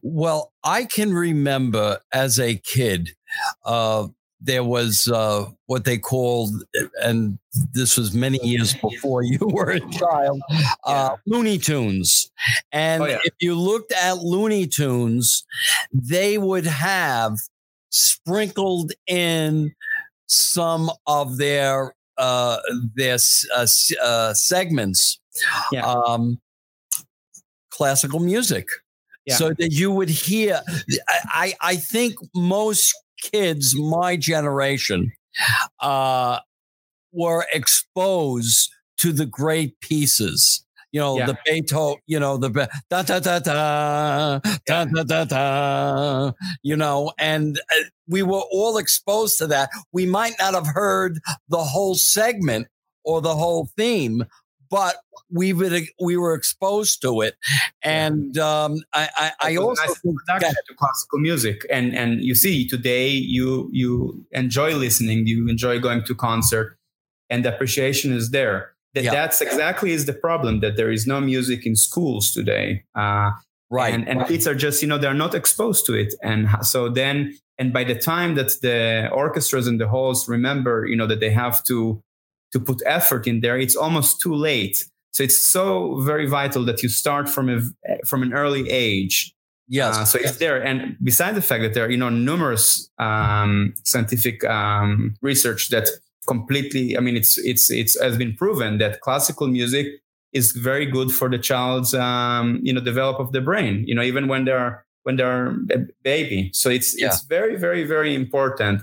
[0.03, 3.11] well i can remember as a kid
[3.65, 4.07] uh,
[4.45, 6.65] there was uh, what they called,
[7.03, 7.39] and
[7.73, 10.41] this was many years before you were a child,
[10.85, 12.31] uh, Looney Tunes.
[12.71, 13.19] And oh, yeah.
[13.25, 15.47] if you looked at Looney Tunes,
[15.93, 17.39] they would have
[17.89, 19.75] sprinkled in
[20.27, 22.59] some of their uh,
[22.95, 23.19] their
[23.57, 23.67] uh,
[24.03, 25.21] uh, segments,
[25.73, 25.85] yeah.
[25.85, 26.41] um,
[27.71, 28.67] classical music.
[29.27, 29.37] Yeah.
[29.37, 30.61] So that you would hear,
[31.29, 35.13] I, I think most kids my generation
[35.81, 36.41] uh,
[37.11, 40.65] were exposed to the great pieces.
[40.93, 41.27] You know, yeah.
[41.27, 42.51] the Beethoven, you know, the
[42.91, 48.77] da da da da, da da da da, you know, and uh, we were all
[48.79, 49.71] exposed to that.
[49.93, 52.69] We might not have heard the whole segment
[53.05, 54.25] or the whole theme,
[54.71, 54.97] but
[55.31, 57.35] we would we were exposed to it,
[57.83, 62.35] and um, I, I, I also nice think that, to classical music, and and you
[62.35, 66.77] see today you you enjoy listening, you enjoy going to concert,
[67.31, 68.73] and the appreciation is there.
[68.95, 69.11] That yeah.
[69.11, 72.85] that's exactly is the problem that there is no music in schools today.
[72.95, 73.31] Uh,
[73.71, 74.29] right, and, and right.
[74.29, 77.85] kids are just you know they're not exposed to it, and so then and by
[77.85, 82.03] the time that the orchestras and the halls remember you know that they have to
[82.55, 84.87] to put effort in there, it's almost too late.
[85.11, 87.61] So it's so very vital that you start from a
[88.07, 89.35] from an early age.
[89.69, 89.97] Yes.
[89.97, 90.31] Uh, so yes.
[90.31, 95.15] it's there, and besides the fact that there are you know numerous um, scientific um,
[95.21, 95.89] research that
[96.27, 99.87] completely, I mean, it's it's it's has been proven that classical music
[100.33, 103.85] is very good for the child's um, you know develop of the brain.
[103.87, 106.51] You know, even when they're when they're a baby.
[106.53, 107.07] So it's yeah.
[107.07, 108.83] it's very very very important.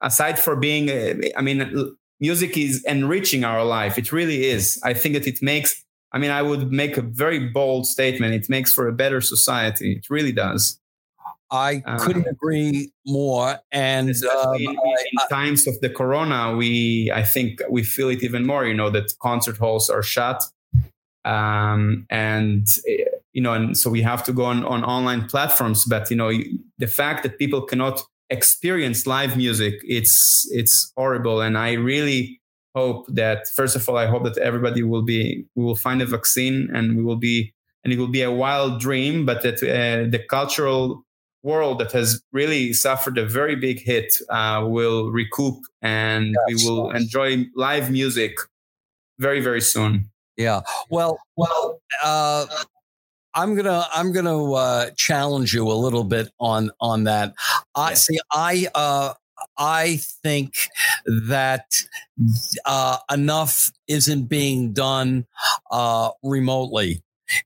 [0.00, 0.90] Aside for being,
[1.34, 3.96] I mean, music is enriching our life.
[3.96, 4.78] It really is.
[4.84, 8.34] I think that it makes, I mean, I would make a very bold statement.
[8.34, 9.94] It makes for a better society.
[9.94, 10.78] It really does.
[11.50, 13.60] I uh, couldn't agree more.
[13.72, 14.76] And um, in, in
[15.18, 18.90] I, times of the corona, we, I think we feel it even more, you know,
[18.90, 20.42] that concert halls are shut.
[21.24, 22.66] Um, and,
[23.34, 25.84] you know, and so we have to go on, on online platforms.
[25.84, 26.32] But, you know,
[26.78, 32.40] the fact that people cannot experience live music it's it's horrible and i really
[32.74, 36.06] hope that first of all i hope that everybody will be we will find a
[36.06, 37.52] vaccine and we will be
[37.84, 41.04] and it will be a wild dream but that uh, the cultural
[41.42, 46.64] world that has really suffered a very big hit uh, will recoup and yes.
[46.64, 48.38] we will enjoy live music
[49.18, 52.46] very very soon yeah well well uh,
[53.34, 57.34] I'm gonna I'm gonna uh, challenge you a little bit on on that.
[57.74, 57.94] I yeah.
[57.94, 58.18] see.
[58.32, 59.14] I uh,
[59.58, 60.54] I think
[61.06, 61.66] that
[62.64, 65.26] uh, enough isn't being done
[65.70, 67.02] uh, remotely.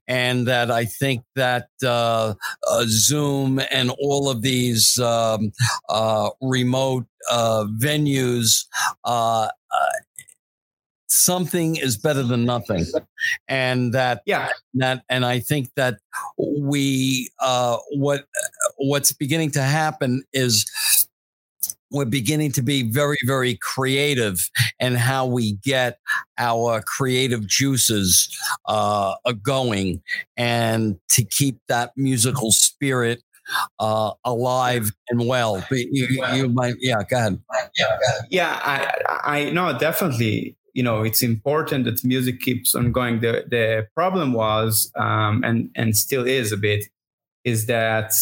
[0.07, 2.33] And that I think that uh,
[2.69, 5.53] uh Zoom and all of these um,
[5.87, 8.65] uh, remote uh, venues
[11.19, 12.85] something is better than nothing
[13.47, 15.97] and that yeah that and i think that
[16.37, 18.25] we uh what
[18.77, 20.65] what's beginning to happen is
[21.91, 25.97] we're beginning to be very, very creative in how we get
[26.37, 28.29] our creative juices
[28.67, 30.01] uh, going
[30.37, 33.23] and to keep that musical spirit
[33.79, 35.65] uh, alive and well.
[35.71, 37.41] You, you, might, yeah, go ahead.
[38.29, 40.55] Yeah, I, I know definitely.
[40.73, 43.21] You know, it's important that music keeps on going.
[43.21, 46.85] The the problem was, um, and and still is a bit,
[47.43, 48.13] is that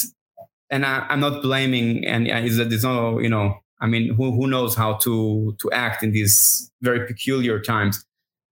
[0.69, 4.31] and I, am not blaming and is that there's no you know I mean who
[4.31, 8.05] who knows how to to act in these very peculiar times.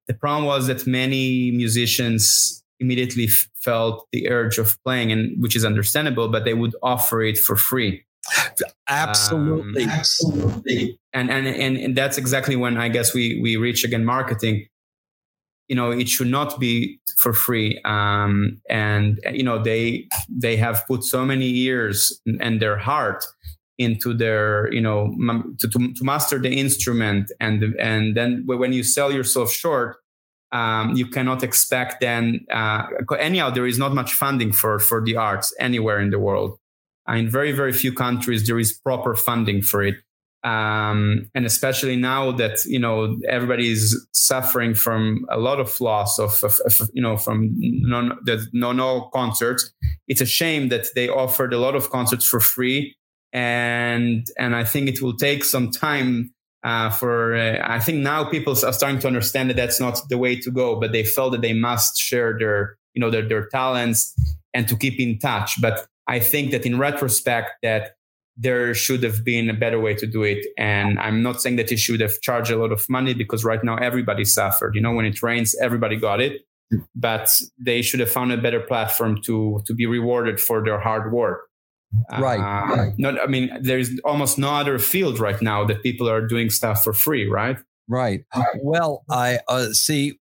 [0.08, 5.66] The problem was that many musicians immediately felt the urge of playing, and which is
[5.66, 8.04] understandable, but they would offer it for free.
[8.90, 11.00] Absolutely, um, absolutely.
[11.14, 14.68] And, and and and that's exactly when I guess we we reach again marketing.
[15.68, 17.80] You know it should not be for free.
[17.86, 23.24] Um, and you know they they have put so many years and their heart
[23.78, 25.14] into their you know
[25.60, 27.32] to, to, to master the instrument.
[27.40, 29.98] And and then when you sell yourself short
[30.52, 32.84] um, you cannot expect then uh,
[33.20, 36.58] anyhow there is not much funding for for the arts anywhere in the world
[37.10, 39.96] in very very few countries there is proper funding for it.
[40.44, 46.20] Um, and especially now that you know everybody is suffering from a lot of loss
[46.20, 49.72] of, of, of you know from no the no no concerts
[50.08, 52.96] it's a shame that they offered a lot of concerts for free.
[53.34, 56.32] And and i think it will take some time
[56.64, 60.18] uh, for uh, i think now people are starting to understand that that's not the
[60.18, 63.48] way to go but they felt that they must share their you know their, their
[63.48, 64.16] talents
[64.56, 65.62] and to keep in touch.
[65.62, 67.96] But i think that in retrospect that
[68.38, 70.46] there should have been a better way to do it.
[70.58, 73.64] And I'm not saying that you should have charged a lot of money because right
[73.64, 74.76] now everybody suffered.
[74.76, 76.42] You know, when it rains, everybody got it.
[76.96, 81.14] But they should have found a better platform to to be rewarded for their hard
[81.14, 81.48] work.
[82.20, 82.40] Right.
[82.40, 82.94] Uh, right.
[82.98, 86.84] Not, I mean, there's almost no other field right now that people are doing stuff
[86.84, 87.58] for free, right?
[87.88, 88.26] Right.
[88.62, 90.20] Well, I uh, see.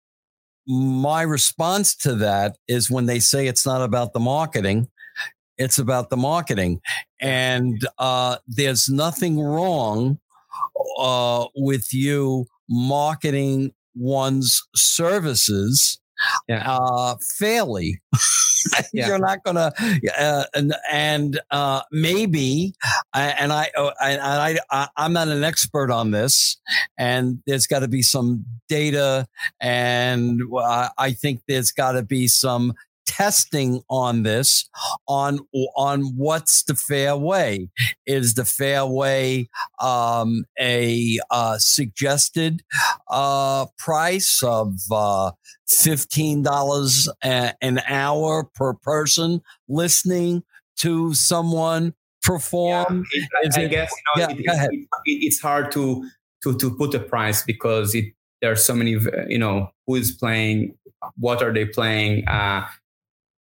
[0.67, 4.89] My response to that is when they say it's not about the marketing,
[5.61, 6.81] it's about the marketing.
[7.19, 10.19] And uh, there's nothing wrong
[10.97, 15.99] uh, with you marketing one's services
[16.47, 16.63] yeah.
[16.65, 18.01] uh, fairly.
[18.93, 19.07] yeah.
[19.07, 19.71] You're not going to,
[20.17, 22.73] uh, and, and uh, maybe,
[23.13, 26.57] and I, uh, I, I, I'm not an expert on this,
[26.97, 29.27] and there's got to be some data,
[29.59, 30.41] and
[30.97, 32.73] I think there's got to be some
[33.05, 34.69] testing on this
[35.07, 35.39] on
[35.75, 37.69] on what's the fair way.
[38.05, 42.63] Is the fair way um, a uh, suggested
[43.09, 45.31] uh, price of uh,
[45.69, 50.43] $15 a- an hour per person listening
[50.77, 55.71] to someone perform yeah, it, I, I, guess you know, yeah, it, it, it's hard
[55.71, 56.07] to
[56.43, 60.11] to to put a price because it there are so many you know who is
[60.11, 60.75] playing
[61.17, 62.67] what are they playing uh,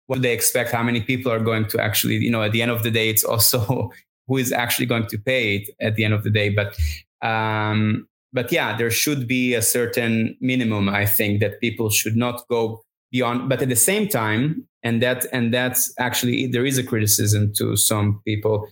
[0.07, 2.71] what they expect how many people are going to actually you know at the end
[2.71, 3.91] of the day it's also
[4.27, 6.49] who is actually going to pay it at the end of the day.
[6.49, 6.79] But
[7.21, 12.47] um but yeah there should be a certain minimum i think that people should not
[12.49, 16.83] go beyond but at the same time and that and that's actually there is a
[16.83, 18.69] criticism to some people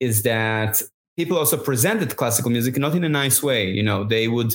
[0.00, 0.82] is that
[1.16, 4.54] people also presented classical music not in a nice way you know they would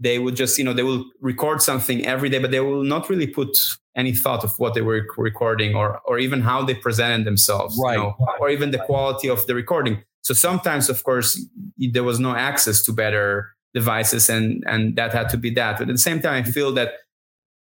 [0.00, 3.08] they would just you know they will record something every day but they will not
[3.08, 3.50] really put
[3.96, 7.94] any thought of what they were recording or or even how they presented themselves right.
[7.94, 10.02] you know, or even the quality of the recording.
[10.22, 11.40] So sometimes of course
[11.76, 15.78] there was no access to better devices and and that had to be that.
[15.78, 16.92] But at the same time i feel that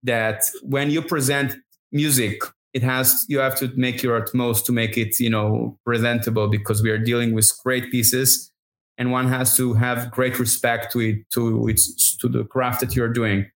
[0.03, 1.57] that when you present
[1.91, 2.43] music
[2.75, 6.83] it has you have to make your utmost to make it you know presentable because
[6.83, 8.53] we are dealing with great pieces
[8.99, 12.95] and one has to have great respect to it to its to the craft that
[12.95, 13.51] you're doing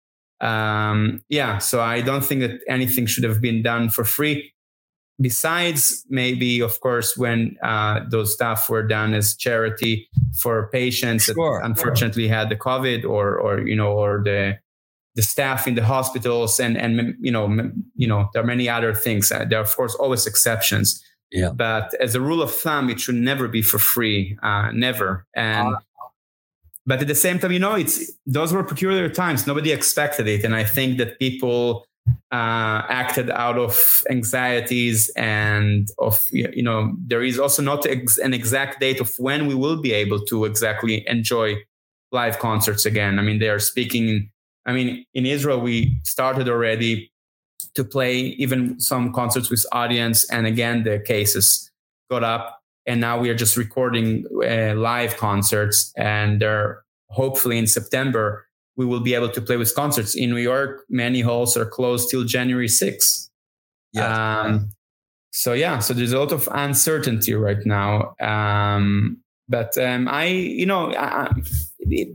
[0.41, 4.53] um, yeah so i don't think that anything should have been done for free
[5.21, 11.59] besides maybe, of course, when uh, those stuff were done as charity for patients sure,
[11.59, 12.35] that unfortunately sure.
[12.35, 14.57] had the COVID or, or, you know, or the,
[15.15, 18.93] the staff in the hospitals and, and, you know, you know, there are many other
[18.93, 19.31] things.
[19.31, 21.03] Uh, there are, of course, always exceptions.
[21.32, 21.51] Yeah.
[21.51, 24.38] But as a rule of thumb, it should never be for free.
[24.41, 25.25] Uh, never.
[25.36, 25.80] And, uh,
[26.86, 29.45] but at the same time, you know, it's, those were peculiar times.
[29.45, 30.43] Nobody expected it.
[30.43, 31.86] And I think that people,
[32.32, 38.34] uh, acted out of anxieties and of you know there is also not ex- an
[38.34, 41.55] exact date of when we will be able to exactly enjoy
[42.11, 44.30] live concerts again i mean they are speaking
[44.65, 47.09] i mean in israel we started already
[47.80, 51.71] to play even some concerts with audience and again the cases
[52.11, 52.45] got up
[52.86, 58.25] and now we are just recording uh, live concerts and they're hopefully in september
[58.80, 60.86] we will be able to play with concerts in New York.
[60.89, 63.27] Many halls are closed till January 6th.
[63.91, 64.39] Yeah.
[64.39, 64.69] Um,
[65.32, 68.15] so yeah, so there's a lot of uncertainty right now.
[68.21, 69.17] Um,
[69.49, 71.30] but um, I, you know, I,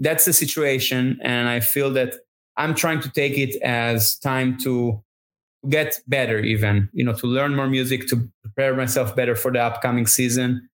[0.00, 2.14] that's the situation, and I feel that
[2.56, 5.02] I'm trying to take it as time to
[5.68, 9.60] get better, even you know, to learn more music, to prepare myself better for the
[9.60, 10.68] upcoming season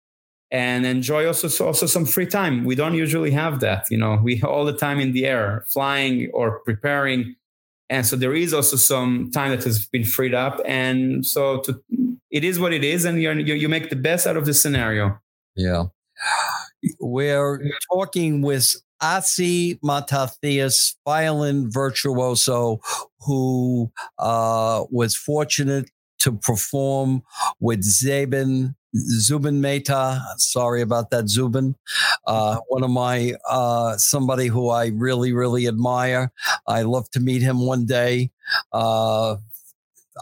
[0.50, 2.64] and enjoy also also some free time.
[2.64, 4.18] We don't usually have that, you know.
[4.22, 7.36] We all the time in the air, flying or preparing,
[7.88, 10.60] and so there is also some time that has been freed up.
[10.64, 11.80] And so to,
[12.30, 15.18] it is what it is, and you you make the best out of the scenario.
[15.54, 15.84] Yeah,
[16.98, 22.80] we're talking with Asi Matathias, violin virtuoso,
[23.20, 25.90] who uh, was fortunate
[26.20, 27.22] to perform
[27.60, 30.20] with Zeben Zubin Mehta.
[30.36, 31.76] Sorry about that, Zubin.
[32.26, 36.32] Uh, one of my, uh, somebody who I really, really admire.
[36.66, 38.30] I love to meet him one day.
[38.72, 39.36] Uh,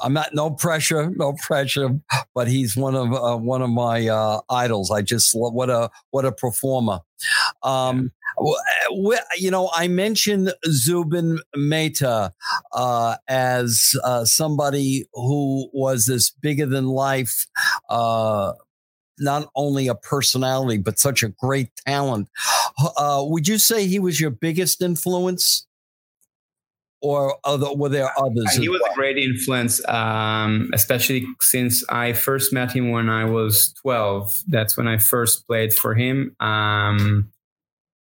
[0.03, 1.99] I'm not no pressure, no pressure,
[2.35, 4.91] but he's one of uh, one of my uh, idols.
[4.91, 7.01] I just love what a what a performer.
[7.63, 8.13] Um,
[9.39, 12.33] you know, I mentioned Zubin Mehta
[12.73, 17.47] uh, as uh, somebody who was this bigger than life,
[17.89, 18.53] uh,
[19.19, 22.29] not only a personality, but such a great talent.
[22.97, 25.67] Uh, would you say he was your biggest influence?
[27.01, 28.57] Or other, were there others?
[28.57, 28.93] He was well?
[28.93, 34.43] a great influence, um, especially since I first met him when I was 12.
[34.49, 36.35] That's when I first played for him.
[36.41, 37.31] Um,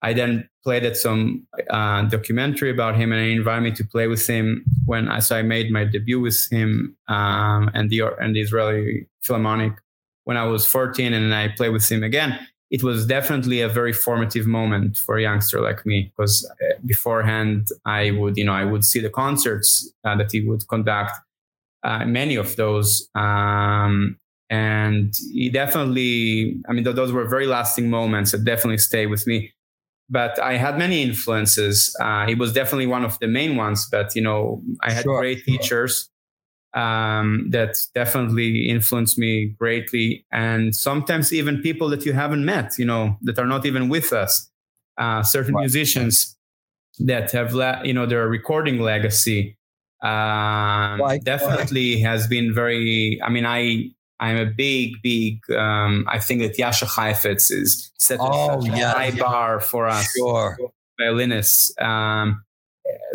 [0.05, 4.07] I then played at some uh, documentary about him, and he invited me to play
[4.07, 8.37] with him when I, so I made my debut with him um, and the and
[8.37, 9.73] the Israeli Philharmonic
[10.25, 12.39] when I was 14, and I played with him again.
[12.71, 17.69] It was definitely a very formative moment for a youngster like me because uh, beforehand
[17.87, 21.13] I would you know I would see the concerts uh, that he would conduct,
[21.83, 23.09] uh, many of those.
[23.15, 24.19] Um,
[24.51, 29.54] and he definitely, I mean, those were very lasting moments that definitely stay with me
[30.11, 31.95] but I had many influences.
[32.01, 35.19] Uh, he was definitely one of the main ones, but you know, I had sure,
[35.19, 36.11] great teachers
[36.75, 42.85] um, that definitely influenced me greatly, and sometimes even people that you haven't met, you
[42.85, 44.51] know, that are not even with us.
[44.97, 45.63] Uh, certain right.
[45.63, 46.37] musicians
[47.01, 49.57] that have, le- you know, their recording legacy
[50.05, 51.25] um, right.
[51.25, 53.21] definitely has been very.
[53.25, 53.91] I mean, I
[54.21, 55.39] I'm a big, big.
[55.51, 59.23] Um, I think that Jascha Heifetz is set oh, such yeah, a high yeah.
[59.23, 60.57] bar for us sure.
[60.99, 61.75] violinists.
[61.81, 62.45] Um,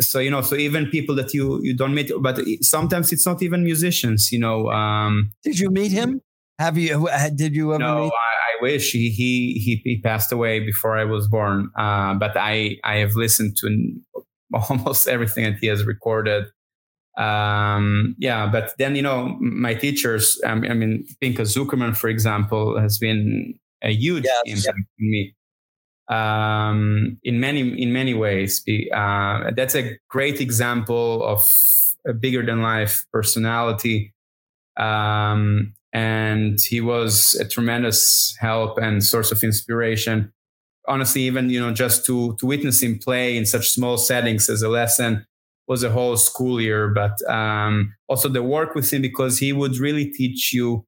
[0.00, 3.42] so you know, so even people that you you don't meet, but sometimes it's not
[3.42, 4.30] even musicians.
[4.30, 4.68] You know.
[4.70, 6.20] Um, did you meet him?
[6.58, 7.08] Have you?
[7.34, 7.82] Did you ever?
[7.82, 8.12] No, meet?
[8.12, 11.70] I, I wish he, he he he passed away before I was born.
[11.78, 13.94] Uh, but I I have listened to
[14.68, 16.44] almost everything that he has recorded
[17.20, 20.40] um, yeah, but then you know my teachers.
[20.44, 25.04] Um, I mean, Pinchas Zukerman, for example, has been a huge yes, impact yeah.
[25.04, 25.34] on me
[26.08, 28.64] um, in many in many ways.
[28.94, 31.42] Uh, that's a great example of
[32.06, 34.14] a bigger than life personality.
[34.78, 40.32] Um, and he was a tremendous help and source of inspiration.
[40.88, 44.62] Honestly, even you know, just to to witness him play in such small settings as
[44.62, 45.26] a lesson
[45.70, 49.78] was a whole school year, but um, also the work with him because he would
[49.78, 50.84] really teach you.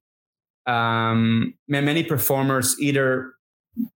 [0.65, 3.31] Um, many performers either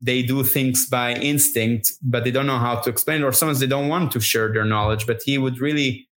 [0.01, 3.59] they do things by instinct, but they don't know how to explain, it, or sometimes
[3.59, 5.05] they don't want to share their knowledge.
[5.05, 6.07] But he would really,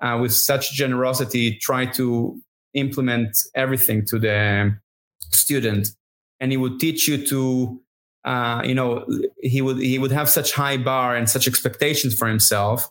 [0.00, 2.40] uh, with such generosity, try to
[2.72, 4.74] implement everything to the
[5.20, 5.88] student,
[6.40, 7.80] and he would teach you to.
[8.24, 9.06] Uh, you know,
[9.42, 12.88] he would he would have such high bar and such expectations for himself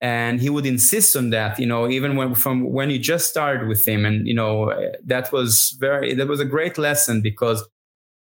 [0.00, 3.68] and he would insist on that you know even when from when you just started
[3.68, 4.04] with him.
[4.04, 4.72] And you know
[5.04, 7.66] that was very that was a great lesson because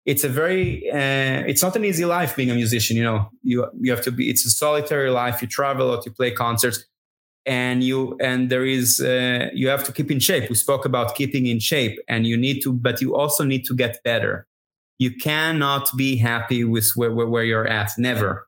[0.06, 3.30] it's a very uh, it's not an easy life being a musician you know.
[3.44, 5.42] You you have to be it's a solitary life.
[5.42, 6.84] You travel or you play concerts.
[7.46, 10.50] And you and there is uh, you have to keep in shape.
[10.50, 13.76] We spoke about keeping in shape and you need to but you also need to
[13.76, 14.48] get better.
[15.00, 17.92] You cannot be happy with where, where, where you're at.
[17.98, 18.47] Never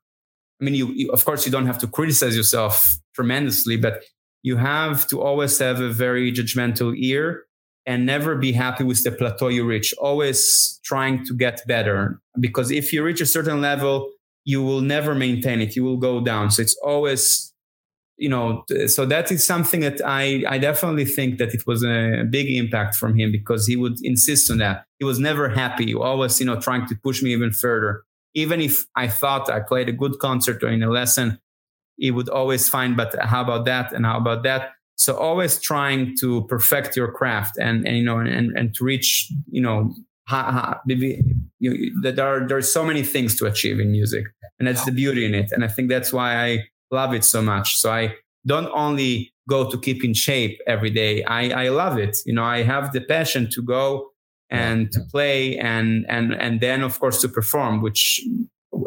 [0.59, 4.03] i mean you, you of course you don't have to criticize yourself tremendously, but
[4.43, 7.43] you have to always have a very judgmental ear
[7.85, 9.93] and never be happy with the plateau you reach.
[9.97, 14.09] Always trying to get better because if you reach a certain level,
[14.45, 15.75] you will never maintain it.
[15.75, 16.49] You will go down.
[16.51, 17.53] So it's always,
[18.17, 22.23] you know, so that is something that I, I definitely think that it was a
[22.29, 24.85] big impact from him because he would insist on that.
[24.99, 25.93] He was never happy.
[25.93, 28.03] Always, you know, trying to push me even further.
[28.39, 31.39] Even if I thought I played a good concert or in a lesson,
[31.97, 33.91] he would always find, but how about that?
[33.93, 34.71] And how about that?
[34.95, 39.31] So always trying to perfect your craft and, and you know, and, and to reach,
[39.49, 39.93] you know,
[40.27, 41.21] ha, ha, maybe
[41.59, 41.71] you,
[42.01, 44.25] there are, there are so many things to achieve in music
[44.59, 45.51] and that's the beauty in it.
[45.51, 47.77] And I think that's why I love it so much.
[47.77, 48.15] So I
[48.45, 51.23] don't only go to keep in shape every day.
[51.23, 52.17] I, I love it.
[52.25, 54.08] You know, I have the passion to go
[54.49, 58.21] and to play and and and then of course to perform which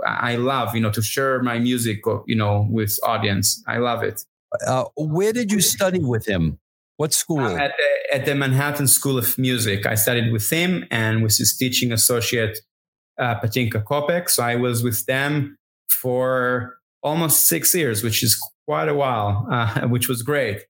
[0.06, 3.62] I love, you know, to share my music, you know, with audience.
[3.66, 4.24] I love it.
[4.66, 6.58] Uh, where did you study with him?
[6.96, 7.40] What school?
[7.40, 9.86] Uh, at, the, at the Manhattan School of Music.
[9.86, 12.58] I studied with him and with his teaching associate,
[13.18, 14.28] uh, Patinka Kopec.
[14.28, 15.56] So I was with them
[15.90, 20.64] for almost six years, which is quite a while, uh, which was great.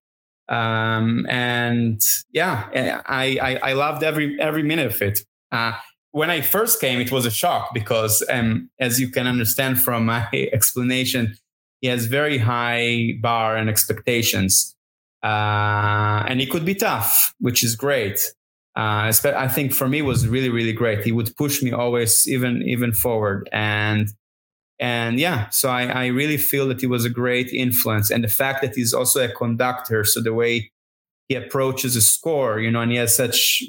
[0.49, 2.01] Um, and
[2.32, 2.68] yeah,
[3.07, 5.20] I, I, I loved every every minute of it.
[5.51, 5.72] Uh,
[6.11, 10.07] when I first came, it was a shock because, um, as you can understand from
[10.07, 11.36] my explanation,
[11.80, 14.74] he has very high bar and expectations,
[15.22, 18.20] uh, and he could be tough, which is great.
[18.76, 21.05] Uh, I think for me was really really great.
[21.05, 24.09] He would push me always even even forward, and
[24.83, 28.28] and yeah, so I, I really feel that he was a great influence, and the
[28.28, 30.72] fact that he's also a conductor, so the way
[31.28, 33.62] he approaches a score, you know, and he has such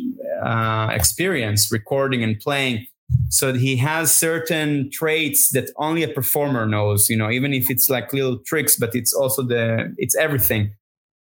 [0.44, 2.88] uh, experience recording and playing.
[3.30, 7.90] So he has certain traits that only a performer knows, you know, even if it's
[7.90, 10.74] like little tricks, but it's also the, it's everything.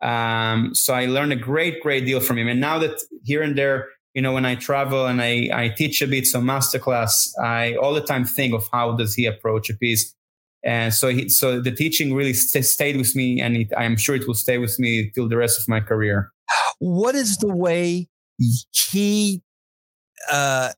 [0.00, 2.48] Um, so I learned a great, great deal from him.
[2.48, 6.00] And now that here and there, you know, when I travel and I, I teach
[6.00, 9.74] a bit, so masterclass, I all the time think of how does he approach a
[9.74, 10.14] piece.
[10.64, 14.14] And so, he, so the teaching really st- stayed with me, and it, I'm sure
[14.14, 16.30] it will stay with me till the rest of my career.
[16.78, 18.08] What is the way
[18.72, 19.42] he
[20.32, 20.72] uh,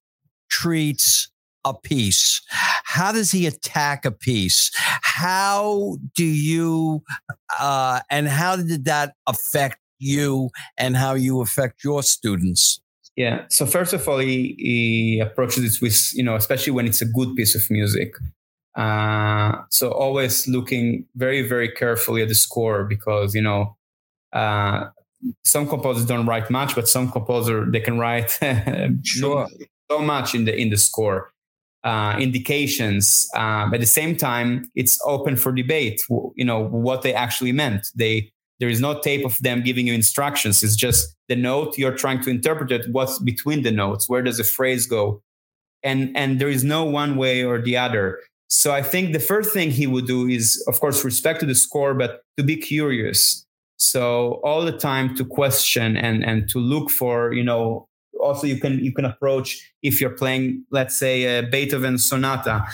[0.51, 1.31] treats
[1.65, 2.41] a piece?
[2.51, 4.71] How does he attack a piece?
[5.03, 7.03] How do you,
[7.61, 12.81] uh, and how did that affect you and how you affect your students?
[13.17, 13.47] Yeah.
[13.49, 17.07] So first of all, he, he approaches it with, you know, especially when it's a
[17.07, 18.13] good piece of music.
[18.77, 23.75] Uh, so always looking very, very carefully at the score because, you know,
[24.35, 24.85] uh,
[25.45, 28.39] some composers don't write much, but some composer they can write
[29.03, 29.49] sure.
[29.91, 31.33] so much in the in the score.
[31.85, 33.29] Uh, indications.
[33.37, 36.03] Um, at the same time, it's open for debate.
[36.35, 37.87] You know what they actually meant.
[37.95, 40.63] They there is no tape of them giving you instructions.
[40.63, 42.87] It's just the note you're trying to interpret it.
[42.91, 44.09] What's between the notes?
[44.09, 45.23] Where does the phrase go?
[45.83, 48.21] And and there is no one way or the other.
[48.49, 51.55] So I think the first thing he would do is, of course, respect to the
[51.55, 53.47] score, but to be curious
[53.77, 57.87] so all the time to question and and to look for you know
[58.21, 62.65] also you can you can approach if you're playing let's say a beethoven sonata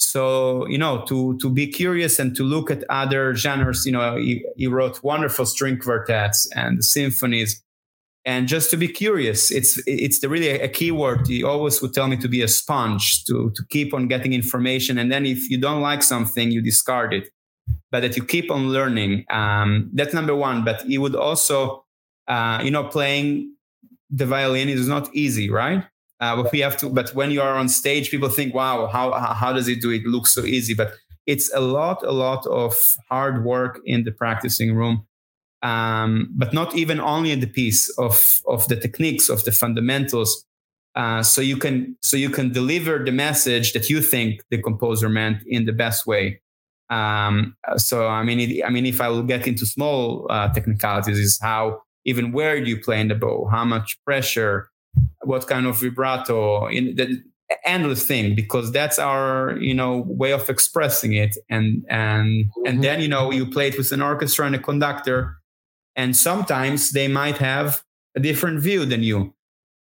[0.00, 4.16] so you know to to be curious and to look at other genres you know
[4.16, 7.62] he, he wrote wonderful string quartets and symphonies
[8.24, 11.94] and just to be curious it's it's the really a key word he always would
[11.94, 15.48] tell me to be a sponge to to keep on getting information and then if
[15.50, 17.28] you don't like something you discard it
[17.90, 19.24] but that you keep on learning.
[19.30, 20.64] Um, that's number one.
[20.64, 21.84] But he would also,
[22.28, 23.54] uh, you know, playing
[24.10, 25.84] the violin is not easy, right?
[26.20, 26.90] Uh, but we have to.
[26.90, 30.04] But when you are on stage, people think, "Wow, how how does it do it?
[30.04, 30.92] looks so easy." But
[31.26, 35.06] it's a lot, a lot of hard work in the practicing room.
[35.62, 40.44] Um, but not even only in the piece of of the techniques of the fundamentals.
[40.94, 45.08] Uh, so you can so you can deliver the message that you think the composer
[45.08, 46.40] meant in the best way.
[46.90, 51.18] Um, so I mean, it, I mean, if I will get into small uh, technicalities,
[51.18, 54.70] is how even where do you play in the bow, how much pressure,
[55.22, 57.22] what kind of vibrato, in the,
[57.64, 61.36] endless thing because that's our you know way of expressing it.
[61.48, 62.66] And and mm-hmm.
[62.66, 65.36] and then you know you play it with an orchestra and a conductor
[65.96, 67.82] and sometimes they might have
[68.16, 69.34] a different view than you.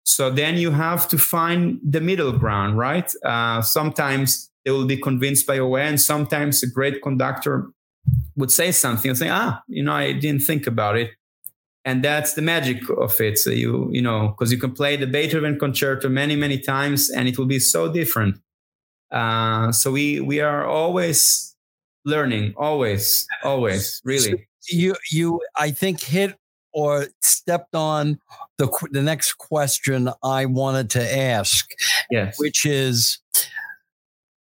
[0.04, 3.12] So then you have to find the middle ground right?
[3.24, 7.72] Uh, sometimes they will be convinced by a way and sometimes a great conductor
[8.36, 11.12] would say something and say ah you know i didn't think about it
[11.86, 13.38] and that's the magic of it.
[13.38, 17.28] So you you know because you can play the beethoven concerto many many times and
[17.28, 18.40] it will be so different.
[19.12, 21.50] Uh, so we we are always
[22.06, 24.32] learning always always really.
[24.32, 24.38] so
[24.70, 26.36] you you i think hit
[26.74, 28.20] or stepped on
[28.58, 31.68] the the next question i wanted to ask
[32.10, 32.40] yes.
[32.40, 33.20] which is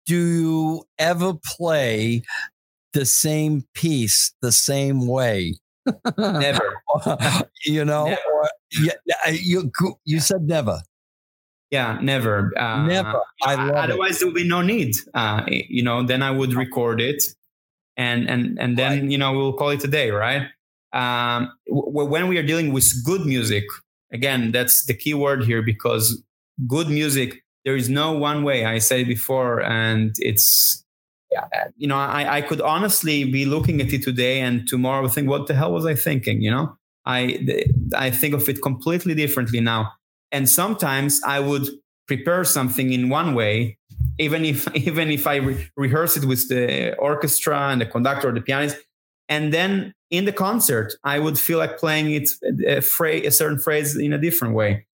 [0.06, 2.22] do you ever play
[2.94, 5.54] the same piece the same way
[6.18, 6.82] never.
[7.66, 8.22] you know, never.
[8.34, 8.50] Or,
[8.82, 9.72] yeah, you
[10.06, 10.80] you said never.
[11.72, 12.52] Yeah, never.
[12.58, 13.22] Uh, never.
[13.44, 14.20] I love otherwise, it.
[14.20, 14.96] there would be no need.
[15.14, 17.24] Uh, you know, then I would record it,
[17.98, 19.12] and and and then right.
[19.12, 20.48] you know we'll call it a day, right?
[20.94, 23.66] Um, w- when we are dealing with good music,
[24.14, 26.24] again, that's the key word here because
[26.68, 27.44] good music.
[27.66, 28.64] There is no one way.
[28.64, 30.85] I said before, and it's
[31.36, 35.30] Uh, you know, I, I could honestly be looking at it today and tomorrow think,
[35.30, 36.42] what the hell was I thinking?
[36.42, 37.66] You know, I,
[37.96, 39.94] I think of it completely differently now.
[40.32, 41.68] And sometimes I would
[42.08, 43.78] prepare something in one way,
[44.20, 48.32] even if, even if I re- rehearse it with the orchestra and the conductor or
[48.34, 48.78] the pianist.
[49.28, 53.32] And then in the concert, I would feel like playing it uh, a, phrase, a
[53.32, 54.86] certain phrase in a different way.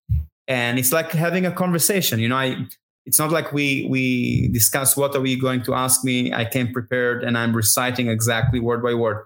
[0.48, 2.20] And it's like having a conversation.
[2.20, 2.68] You know, I,
[3.12, 6.32] it's not like we we discuss what are we going to ask me.
[6.32, 9.26] I came prepared and i'm reciting exactly word by word.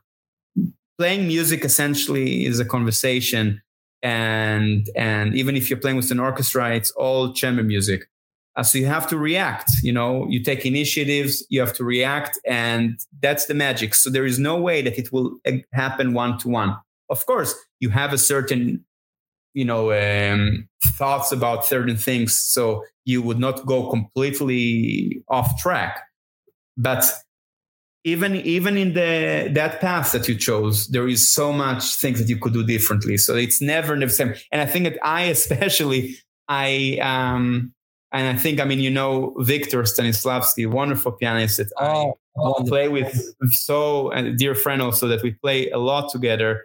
[0.98, 3.62] Playing music essentially is a conversation
[4.02, 8.10] and and even if you're playing with an orchestra it's all chamber music.
[8.56, 12.40] Uh, so you have to react you know you take initiatives you have to react
[12.48, 13.94] and that's the magic.
[13.94, 16.76] So there is no way that it will uh, happen one to one
[17.12, 18.84] of course you have a certain
[19.54, 20.68] you know um,
[20.98, 22.36] thoughts about certain things.
[22.36, 26.02] So you would not go completely off track.
[26.78, 27.06] But
[28.06, 32.30] even even in the that path that you chose there is so much things that
[32.30, 33.18] you could do differently.
[33.18, 34.36] So it's never the same.
[34.52, 36.16] And i think that i especially
[36.48, 37.74] i um
[38.12, 42.88] and i think i mean you know victor stanislavsky wonderful pianist that oh, i play
[42.88, 46.64] with so a dear friend also that we play a lot together.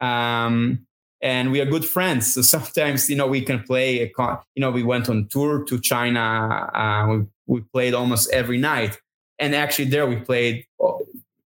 [0.00, 0.86] Um
[1.20, 2.34] and we are good friends.
[2.34, 4.00] So sometimes, you know, we can play.
[4.00, 6.70] A con- you know, we went on tour to China.
[6.74, 8.98] Uh, we, we played almost every night,
[9.38, 10.92] and actually there we played uh,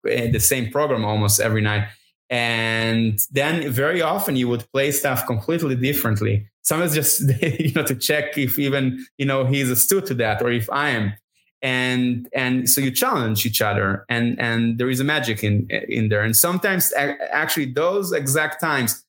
[0.04, 1.88] the same program almost every night.
[2.30, 6.48] And then very often you would play stuff completely differently.
[6.64, 10.52] Sometimes just you know to check if even you know he's astute to that or
[10.52, 11.14] if I am.
[11.62, 16.10] And and so you challenge each other, and and there is a magic in in
[16.10, 16.22] there.
[16.22, 19.05] And sometimes actually those exact times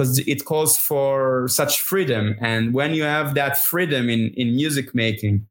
[0.00, 2.34] because it calls for such freedom.
[2.40, 5.46] And when you have that freedom in, in music making,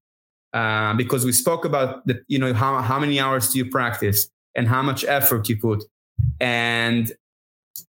[0.54, 4.28] uh, because we spoke about the, you know, how, how many hours do you practice
[4.56, 5.84] and how much effort you put.
[6.40, 7.12] And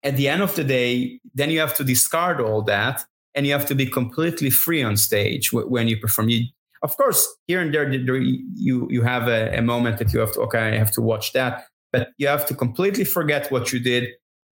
[0.01, 3.05] at the end of the day, then you have to discard all that
[3.35, 6.29] and you have to be completely free on stage when you perform.
[6.29, 6.47] You,
[6.81, 7.87] of course, here and there,
[8.17, 11.33] you, you have a, a moment that you have to, okay, I have to watch
[11.33, 11.65] that.
[11.93, 14.09] But you have to completely forget what you did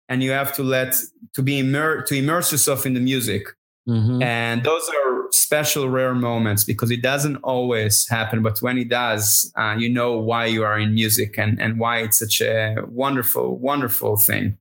[0.09, 0.95] and you have to let
[1.33, 3.43] to be immer- to immerse yourself in the music
[3.87, 4.21] mm-hmm.
[4.21, 9.53] and those are special rare moments because it doesn't always happen but when it does
[9.57, 13.57] uh, you know why you are in music and and why it's such a wonderful
[13.57, 14.57] wonderful thing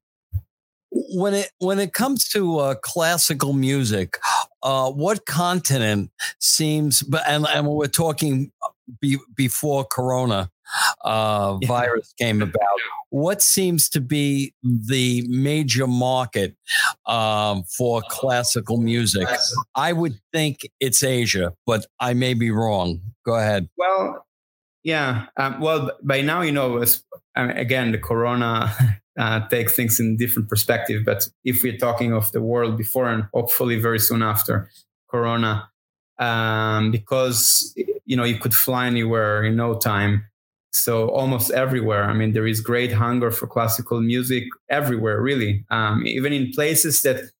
[0.91, 4.19] when it when it comes to uh, classical music
[4.63, 8.53] uh, what continent seems but and, and we're talking
[9.01, 10.51] be, before corona
[11.05, 12.79] uh, virus came about
[13.11, 16.57] what seems to be the major market
[17.07, 19.27] um, for classical music?
[19.75, 23.01] I would think it's Asia, but I may be wrong.
[23.25, 23.69] Go ahead.
[23.77, 24.27] Well,
[24.83, 25.27] yeah.
[25.37, 26.85] Um, well, by now, you know,
[27.35, 28.73] again, the corona
[29.19, 31.03] uh, takes things in different perspective.
[31.05, 34.71] But if we're talking of the world before and hopefully very soon after
[35.11, 35.69] corona,
[36.19, 37.73] um, because
[38.05, 40.25] you know you could fly anywhere in no time
[40.79, 42.05] so almost everywhere.
[42.05, 45.65] I mean there is great hunger for classical music everywhere really.
[45.71, 47.31] Um, even in places that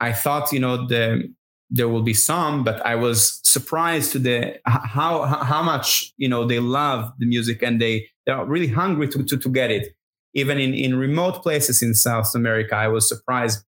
[0.00, 1.22] i thought you know the
[1.70, 6.44] there will be some but i was surprised to the how how much you know
[6.44, 9.94] they love the music and they they are really hungry to, to, to get it.
[10.34, 13.64] Even in in remote places in south america i was surprised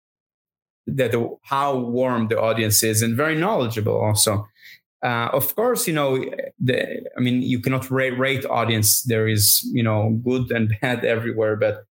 [0.86, 4.46] that the, how warm the audience is and very knowledgeable also
[5.02, 6.24] uh, of course, you know,
[6.60, 9.02] the, I mean, you cannot rate, rate audience.
[9.02, 11.56] There is, you know, good and bad everywhere.
[11.56, 11.84] But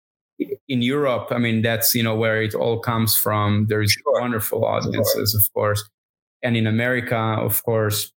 [0.68, 3.66] in Europe, I mean, that's, you know, where it all comes from.
[3.68, 4.22] There's sure.
[4.22, 5.40] wonderful audiences, sure.
[5.40, 5.90] of course.
[6.44, 8.12] And in America, of course.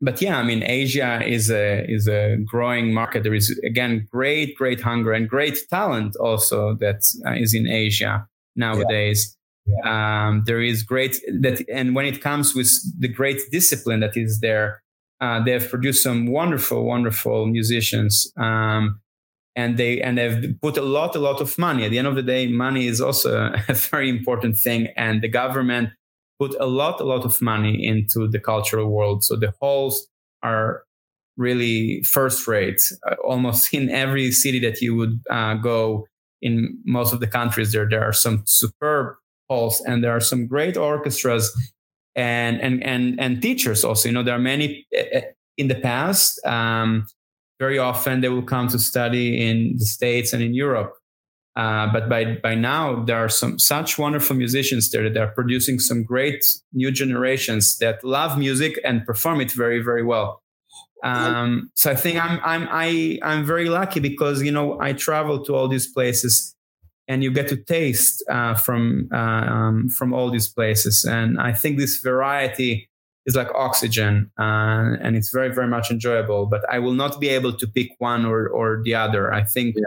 [0.00, 3.22] But yeah, I mean, Asia is a is a growing market.
[3.22, 8.26] There is again great, great hunger and great talent also that uh, in Asia
[8.56, 9.36] nowadays.
[9.36, 9.39] Yeah.
[9.84, 14.40] Um, there is great that, and when it comes with the great discipline that is
[14.40, 14.82] there,
[15.20, 18.32] uh, they have produced some wonderful, wonderful musicians.
[18.36, 19.00] Um,
[19.56, 21.84] and they and they've put a lot, a lot of money.
[21.84, 25.28] At the end of the day, money is also a very important thing, and the
[25.28, 25.90] government
[26.38, 29.24] put a lot, a lot of money into the cultural world.
[29.24, 30.08] So the halls
[30.42, 30.84] are
[31.36, 32.80] really first rate.
[33.06, 36.06] Uh, almost in every city that you would uh, go
[36.40, 39.16] in most of the countries, there there are some superb
[39.50, 41.52] halls, and there are some great orchestras
[42.16, 44.08] and and and and teachers also.
[44.08, 45.20] You know, there are many eh, eh,
[45.58, 46.40] in the past.
[46.46, 47.06] Um,
[47.58, 50.94] very often they will come to study in the states and in Europe.
[51.56, 55.78] Uh, but by by now there are some such wonderful musicians there that are producing
[55.78, 56.42] some great
[56.72, 60.42] new generations that love music and perform it very very well.
[61.02, 65.44] Um, so I think I'm I'm I I'm very lucky because you know I travel
[65.44, 66.54] to all these places
[67.10, 71.04] and you get to taste uh, from uh, um, from all these places.
[71.04, 72.88] And I think this variety
[73.26, 76.46] is like oxygen, uh, and it's very very much enjoyable.
[76.46, 79.34] But I will not be able to pick one or or the other.
[79.34, 79.82] I think yeah.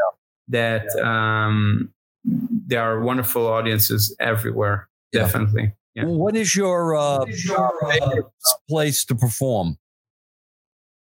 [0.50, 1.46] that yeah.
[1.46, 1.94] Um,
[2.26, 4.90] there are wonderful audiences everywhere.
[5.12, 5.22] Yeah.
[5.22, 5.74] Definitely.
[5.96, 8.32] What is your, uh, what is your
[8.68, 9.78] place to perform?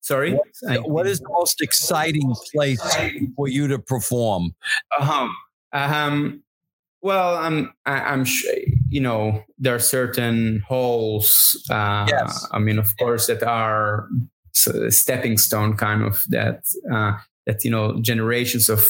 [0.01, 2.82] Sorry, what, what is the most exciting place
[3.36, 4.53] for you to perform?
[4.99, 5.30] Uh-huh.
[5.74, 6.43] Um,
[7.01, 8.26] well, I'm, I'm,
[8.89, 11.61] you know, there are certain halls.
[11.69, 12.47] Uh, yes.
[12.51, 14.07] I mean, of course, that are
[14.53, 16.63] stepping stone kind of that,
[16.93, 18.89] uh, that, you know, generations of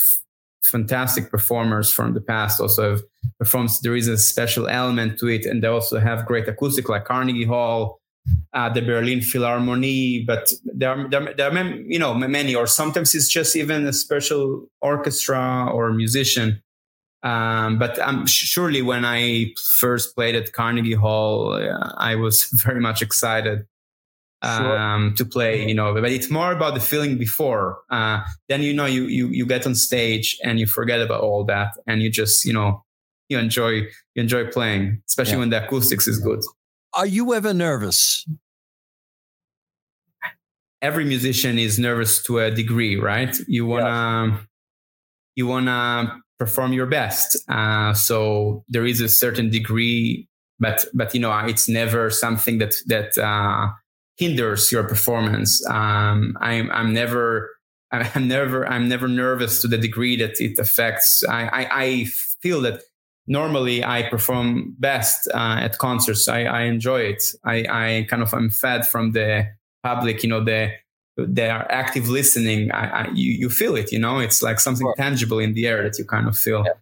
[0.63, 3.01] fantastic performers from the past also have
[3.39, 3.71] performed.
[3.81, 5.47] There is a special element to it.
[5.47, 7.99] And they also have great acoustic like Carnegie Hall,
[8.53, 13.15] uh, the Berlin Philharmonie, but there are, there, there are, you know, many, or sometimes
[13.15, 16.61] it's just even a special orchestra or musician
[17.23, 22.81] um, but um, surely when I first played at Carnegie Hall, uh, I was very
[22.81, 23.65] much excited
[24.41, 25.25] um, sure.
[25.25, 27.79] to play, you know, but it's more about the feeling before.
[27.89, 31.45] Uh, then, you know, you, you, you get on stage and you forget about all
[31.45, 32.83] that and you just, you know,
[33.29, 35.39] you enjoy, you enjoy playing, especially yeah.
[35.39, 36.41] when the acoustics is good.
[36.93, 38.25] Are you ever nervous?
[40.81, 43.33] Every musician is nervous to a degree, right?
[43.47, 44.37] You want to, yeah.
[45.35, 47.37] you want to perform your best.
[47.47, 50.27] Uh, so there is a certain degree,
[50.59, 53.69] but but you know it's never something that that uh,
[54.17, 55.65] hinders your performance.
[55.69, 57.49] Um, I'm I'm never
[57.91, 61.23] I'm never I'm never nervous to the degree that it affects.
[61.29, 62.05] I I, I
[62.43, 62.81] feel that
[63.25, 66.27] normally I perform best uh, at concerts.
[66.27, 67.23] I, I enjoy it.
[67.45, 69.47] I I kind of I'm fed from the
[69.81, 70.23] public.
[70.23, 70.71] You know the
[71.17, 74.85] they are active listening, I, I, you, you feel it, you know, it's like something
[74.85, 74.95] sure.
[74.95, 76.65] tangible in the air that you kind of feel.
[76.65, 76.73] Yeah.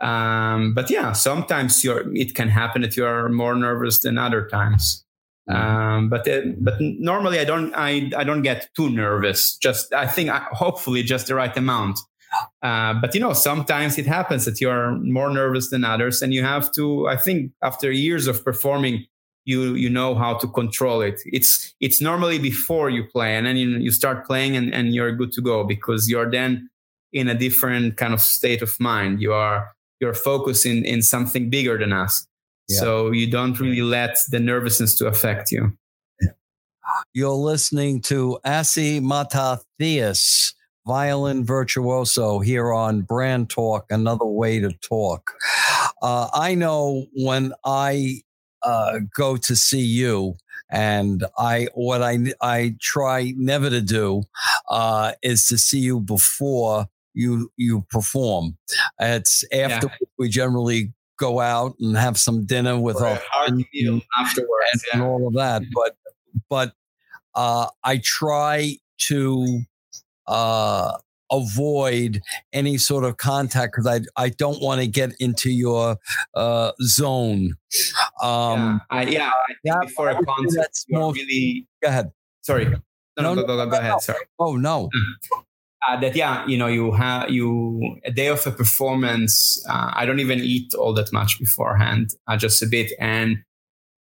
[0.00, 4.46] Um, but yeah, sometimes you're, it can happen that you are more nervous than other
[4.48, 5.04] times.
[5.48, 5.60] Mm-hmm.
[5.60, 9.56] Um, but uh, but normally I don't I, I don't get too nervous.
[9.56, 11.98] Just I think I, hopefully just the right amount.
[12.62, 16.34] Uh, but you know sometimes it happens that you are more nervous than others, and
[16.34, 17.08] you have to.
[17.08, 19.06] I think after years of performing,
[19.48, 21.22] you you know how to control it.
[21.24, 25.10] It's it's normally before you play and then you, you start playing and, and you're
[25.12, 26.68] good to go because you're then
[27.14, 29.22] in a different kind of state of mind.
[29.22, 32.26] You are you're focusing in something bigger than us.
[32.68, 32.80] Yeah.
[32.80, 35.72] so you don't really let the nervousness to affect you.
[37.14, 40.52] You're listening to Asi Matathias,
[40.86, 45.32] violin virtuoso here on Brand Talk, another way to talk.
[46.02, 48.20] Uh, I know when I
[48.62, 50.36] uh, go to see you.
[50.70, 54.24] And I, what I, I try never to do,
[54.68, 58.58] uh, is to see you before you, you perform.
[59.00, 60.06] It's after yeah.
[60.18, 63.20] we generally go out and have some dinner with our
[63.72, 65.00] meal afterwards and, yeah.
[65.00, 65.62] and, all of that.
[65.74, 65.96] But,
[66.48, 66.72] but,
[67.34, 68.76] uh, I try
[69.08, 69.62] to,
[70.26, 70.98] uh,
[71.30, 72.20] avoid
[72.52, 75.96] any sort of contact because I I don't want to get into your
[76.34, 77.54] uh, zone.
[78.22, 79.02] Um, yeah, I,
[79.64, 81.66] yeah, I before a concert, that's more, really.
[81.82, 82.12] Go ahead.
[82.42, 82.64] Sorry.
[82.64, 82.78] No,
[83.18, 84.00] no, no, go, go, go, go ahead.
[84.00, 84.24] Sorry.
[84.38, 84.90] Oh no.
[85.88, 89.64] Uh, that yeah, you know, you have you a day of a performance.
[89.68, 93.38] Uh, I don't even eat all that much beforehand, uh, just a bit, and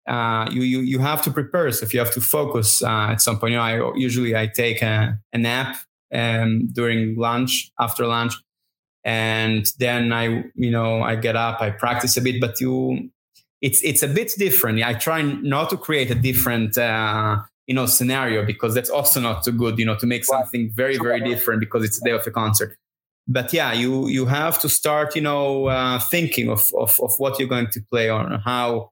[0.08, 1.72] uh, you, you you have to prepare.
[1.72, 4.48] So if you have to focus uh, at some point, you know, I usually I
[4.48, 5.78] take a, a nap
[6.14, 8.34] um, during lunch, after lunch,
[9.04, 13.10] and then I you know I get up, I practice a bit, but you
[13.62, 14.82] it's it's a bit different.
[14.84, 19.44] I try not to create a different uh, you know scenario because that's also not
[19.44, 19.78] too good.
[19.80, 22.78] You know, to make something very very different because it's the day of the concert.
[23.28, 27.40] But yeah, you you have to start you know uh, thinking of, of of what
[27.40, 28.92] you're going to play on how.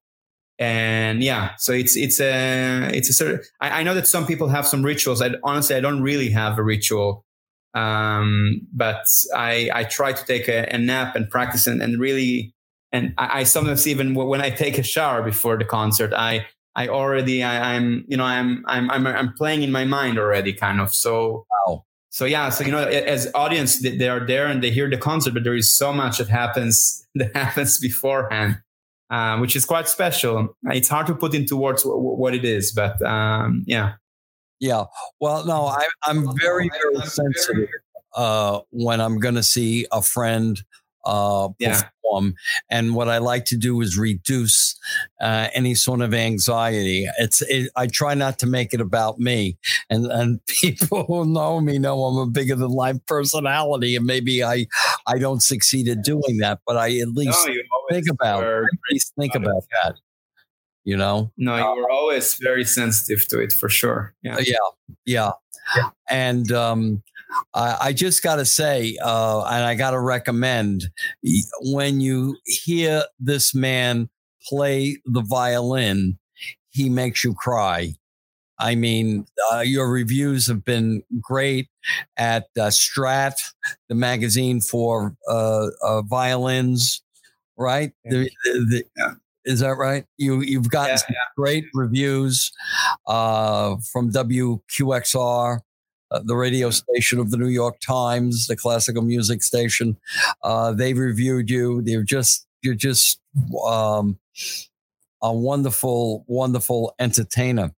[0.60, 4.26] And yeah, so it's it's a it's a sort of, I, I know that some
[4.26, 5.22] people have some rituals.
[5.22, 7.24] I honestly I don't really have a ritual.
[7.74, 9.06] Um, but
[9.36, 12.56] I, I try to take a, a nap and practice and, and really
[12.92, 16.48] and I, I, sometimes even when I take a shower before the concert, I
[16.78, 20.54] I already I, am you know I'm I'm I'm I'm playing in my mind already
[20.54, 21.84] kind of so wow.
[22.10, 25.34] so yeah so you know as audience they are there and they hear the concert
[25.34, 28.60] but there is so much that happens that happens beforehand
[29.10, 30.56] uh, which is quite special.
[30.66, 33.94] It's hard to put into words what it is but um, yeah.
[34.60, 34.86] Yeah.
[35.20, 37.70] Well no I, I'm very very sensitive
[38.16, 40.62] uh, when I'm going to see a friend
[41.08, 41.82] uh, yeah.
[42.08, 42.36] perform.
[42.70, 44.78] And what I like to do is reduce
[45.22, 47.08] uh, any sort of anxiety.
[47.18, 49.58] It's it, I try not to make it about me,
[49.90, 54.44] and and people who know me know I'm a bigger than life personality, and maybe
[54.44, 54.68] I
[55.08, 57.56] I don't succeed at doing that, but I at least no,
[57.90, 59.96] think about at least think about that.
[60.84, 64.14] You know, no, you were always very sensitive to it for sure.
[64.24, 64.56] Yeah, yeah,
[65.06, 65.32] yeah.
[65.76, 65.90] yeah.
[66.10, 67.04] and um,
[67.54, 70.90] I, I just got to say, uh, and I got to recommend
[71.62, 74.10] when you hear this man
[74.48, 76.18] play the violin,
[76.70, 77.94] he makes you cry.
[78.60, 81.70] I mean, uh, your reviews have been great
[82.18, 83.34] at uh, Strad,
[83.88, 87.04] the magazine for uh, uh violins,
[87.56, 87.92] right?
[88.06, 90.06] The, the, the, is that right?
[90.18, 91.16] You you've gotten yeah, yeah.
[91.38, 92.52] great reviews
[93.06, 95.60] uh, from WQXR
[96.12, 99.98] uh, the radio station of the New York Times, the classical music station.
[100.44, 101.82] Uh, they've reviewed you.
[101.82, 103.20] They're just you're just
[103.66, 104.18] um,
[105.22, 107.72] a wonderful, wonderful entertainer.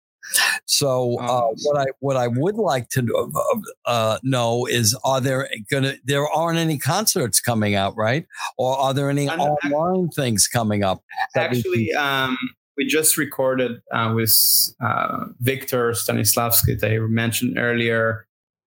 [0.65, 5.49] So uh, what I what I would like to uh, uh, know is are there
[5.71, 8.27] gonna there aren't any concerts coming out right
[8.57, 11.03] or are there any online things coming up?
[11.35, 12.37] Actually, um,
[12.79, 14.33] we just recorded uh, with
[14.81, 18.25] uh, Victor Stanislavsky that I mentioned earlier,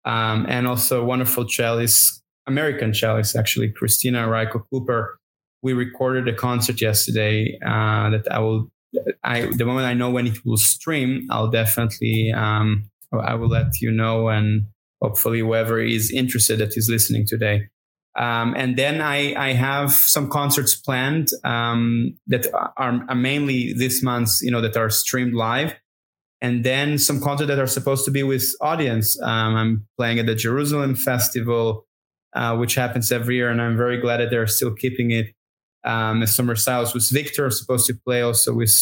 [0.05, 5.19] um, and also wonderful cellist, American cellist actually, Kristina Reiko Cooper.
[5.63, 8.71] We recorded a concert yesterday uh, that I will.
[9.25, 13.81] I the moment I know when it will stream, I'll definitely um, I will let
[13.81, 14.69] you know, and
[15.03, 17.69] hopefully whoever is interested that is listening today
[18.17, 24.03] um, and then I, I, have some concerts planned um, that are, are, mainly this
[24.03, 25.75] month, you know, that are streamed live.
[26.41, 29.21] And then some concerts that are supposed to be with audience.
[29.21, 31.87] Um, I'm playing at the Jerusalem Festival,
[32.35, 35.35] uh, which happens every year, and I'm very glad that they're still keeping it.
[35.85, 38.75] Um, Summer Styles with Victor, supposed to play also with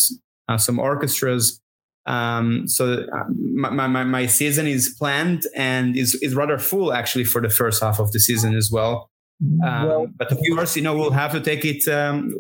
[0.49, 1.61] uh, some orchestras.
[2.07, 7.24] Um, so uh, my, my, my season is planned and is, is rather full actually
[7.24, 9.11] for the first half of the season as well.
[9.43, 11.87] Um, well, but of course, you know, we'll have to take it.
[11.89, 12.32] Um,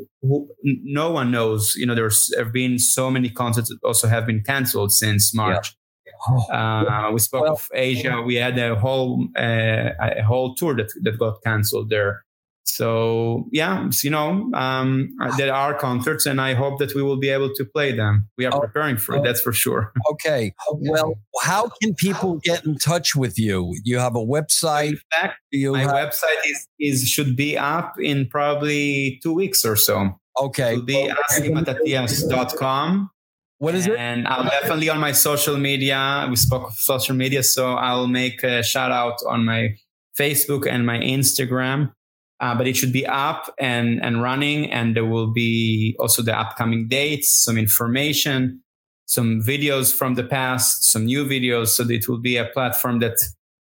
[0.62, 1.74] no one knows.
[1.76, 5.74] You know, there's have been so many concerts that also have been cancelled since March.
[6.06, 6.12] Yeah.
[6.26, 8.22] Oh, uh, we spoke well, of Asia.
[8.22, 12.24] We had a whole uh, a whole tour that that got cancelled there.
[12.66, 17.28] So yeah, you know, um, there are concerts, and I hope that we will be
[17.28, 18.28] able to play them.
[18.38, 19.22] We are oh, preparing for it.
[19.22, 19.92] That's for sure.
[20.14, 20.54] Okay.
[20.70, 23.74] Well, how can people get in touch with you?
[23.84, 24.90] You have a website.
[24.90, 29.76] In fact, my have- website is is should be up in probably two weeks or
[29.76, 30.10] so.
[30.40, 30.74] Okay.
[30.74, 33.10] It'll be asimatathias.com.
[33.58, 33.96] What is it?
[33.98, 36.26] And I'll definitely on my social media.
[36.30, 39.76] We spoke of social media, so I'll make a shout out on my
[40.18, 41.92] Facebook and my Instagram
[42.40, 44.70] uh, but it should be up and, and running.
[44.70, 48.60] And there will be also the upcoming dates, some information,
[49.06, 51.68] some videos from the past, some new videos.
[51.68, 53.16] So it will be a platform that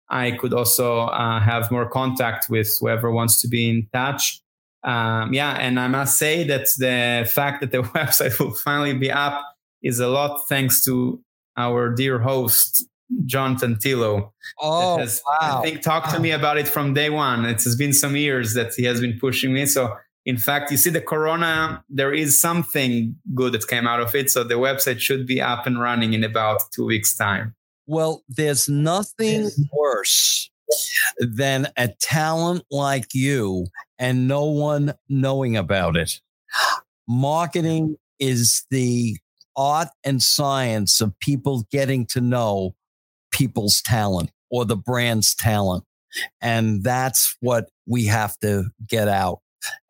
[0.09, 4.41] I could also uh, have more contact with whoever wants to be in touch.
[4.85, 9.11] Um, yeah, and I must say that the fact that the website will finally be
[9.11, 9.43] up
[9.83, 11.21] is a lot thanks to
[11.57, 12.87] our dear host
[13.27, 14.31] John Tantillo.
[14.61, 15.59] Oh, has, wow.
[15.59, 17.45] I think talked to me about it from day one.
[17.45, 19.67] It has been some years that he has been pushing me.
[19.67, 24.15] So, in fact, you see, the Corona, there is something good that came out of
[24.15, 24.31] it.
[24.31, 27.55] So, the website should be up and running in about two weeks' time.
[27.87, 30.51] Well, there's nothing worse
[31.19, 33.67] than a talent like you
[33.99, 36.21] and no one knowing about it.
[37.09, 39.17] Marketing is the
[39.57, 42.75] art and science of people getting to know
[43.37, 45.85] people's talent or the brand's talent.
[46.41, 49.41] And that's what we have to get out.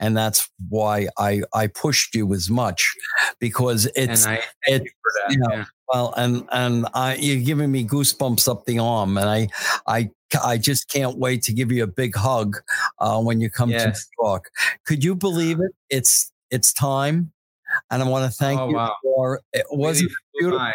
[0.00, 2.94] And that's why I, I pushed you as much
[3.38, 4.90] because it's, I, it, you,
[5.30, 5.64] you know, yeah.
[5.92, 9.48] well, and, and I, you're giving me goosebumps up the arm and I,
[9.86, 10.10] I,
[10.42, 12.56] I just can't wait to give you a big hug
[12.98, 14.00] uh, when you come yes.
[14.00, 14.48] to talk.
[14.86, 15.72] Could you believe it?
[15.90, 17.32] It's, it's time.
[17.90, 18.94] And I want to thank oh, you wow.
[19.02, 20.72] for it wasn't beautiful.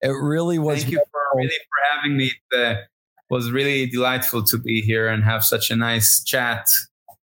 [0.00, 0.80] It really was.
[0.80, 2.32] Thank you for really for having me.
[2.52, 2.78] It
[3.30, 6.66] was really delightful to be here and have such a nice chat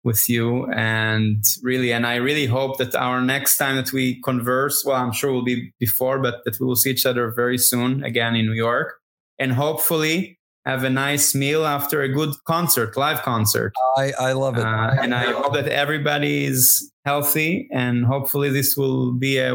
[0.05, 0.67] with you.
[0.73, 5.13] And really, and I really hope that our next time that we converse, well, I'm
[5.13, 8.47] sure will be before, but that we will see each other very soon again in
[8.47, 8.95] New York.
[9.39, 13.73] And hopefully have a nice meal after a good concert, live concert.
[13.97, 14.67] I, I love it.
[14.67, 19.55] Uh, and I hope that everybody is healthy and hopefully this will be a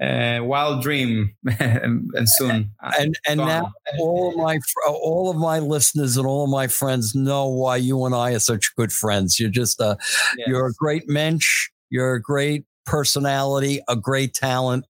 [0.00, 2.72] uh, wild dream and soon.
[2.98, 3.48] And and gone.
[3.48, 7.76] now all of my all of my listeners and all of my friends know why
[7.76, 9.38] you and I are such good friends.
[9.38, 9.96] You're just a
[10.36, 10.48] yes.
[10.48, 11.68] you're a great mensch.
[11.90, 14.86] You're a great personality a great talent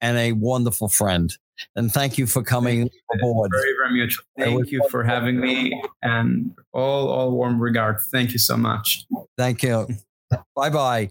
[0.00, 1.32] and a wonderful friend.
[1.74, 3.50] And thank you for coming aboard.
[3.52, 8.08] Very very mutual thank you for having me and all all warm regards.
[8.10, 9.04] Thank you so much.
[9.36, 9.86] Thank you.
[10.56, 11.10] Bye bye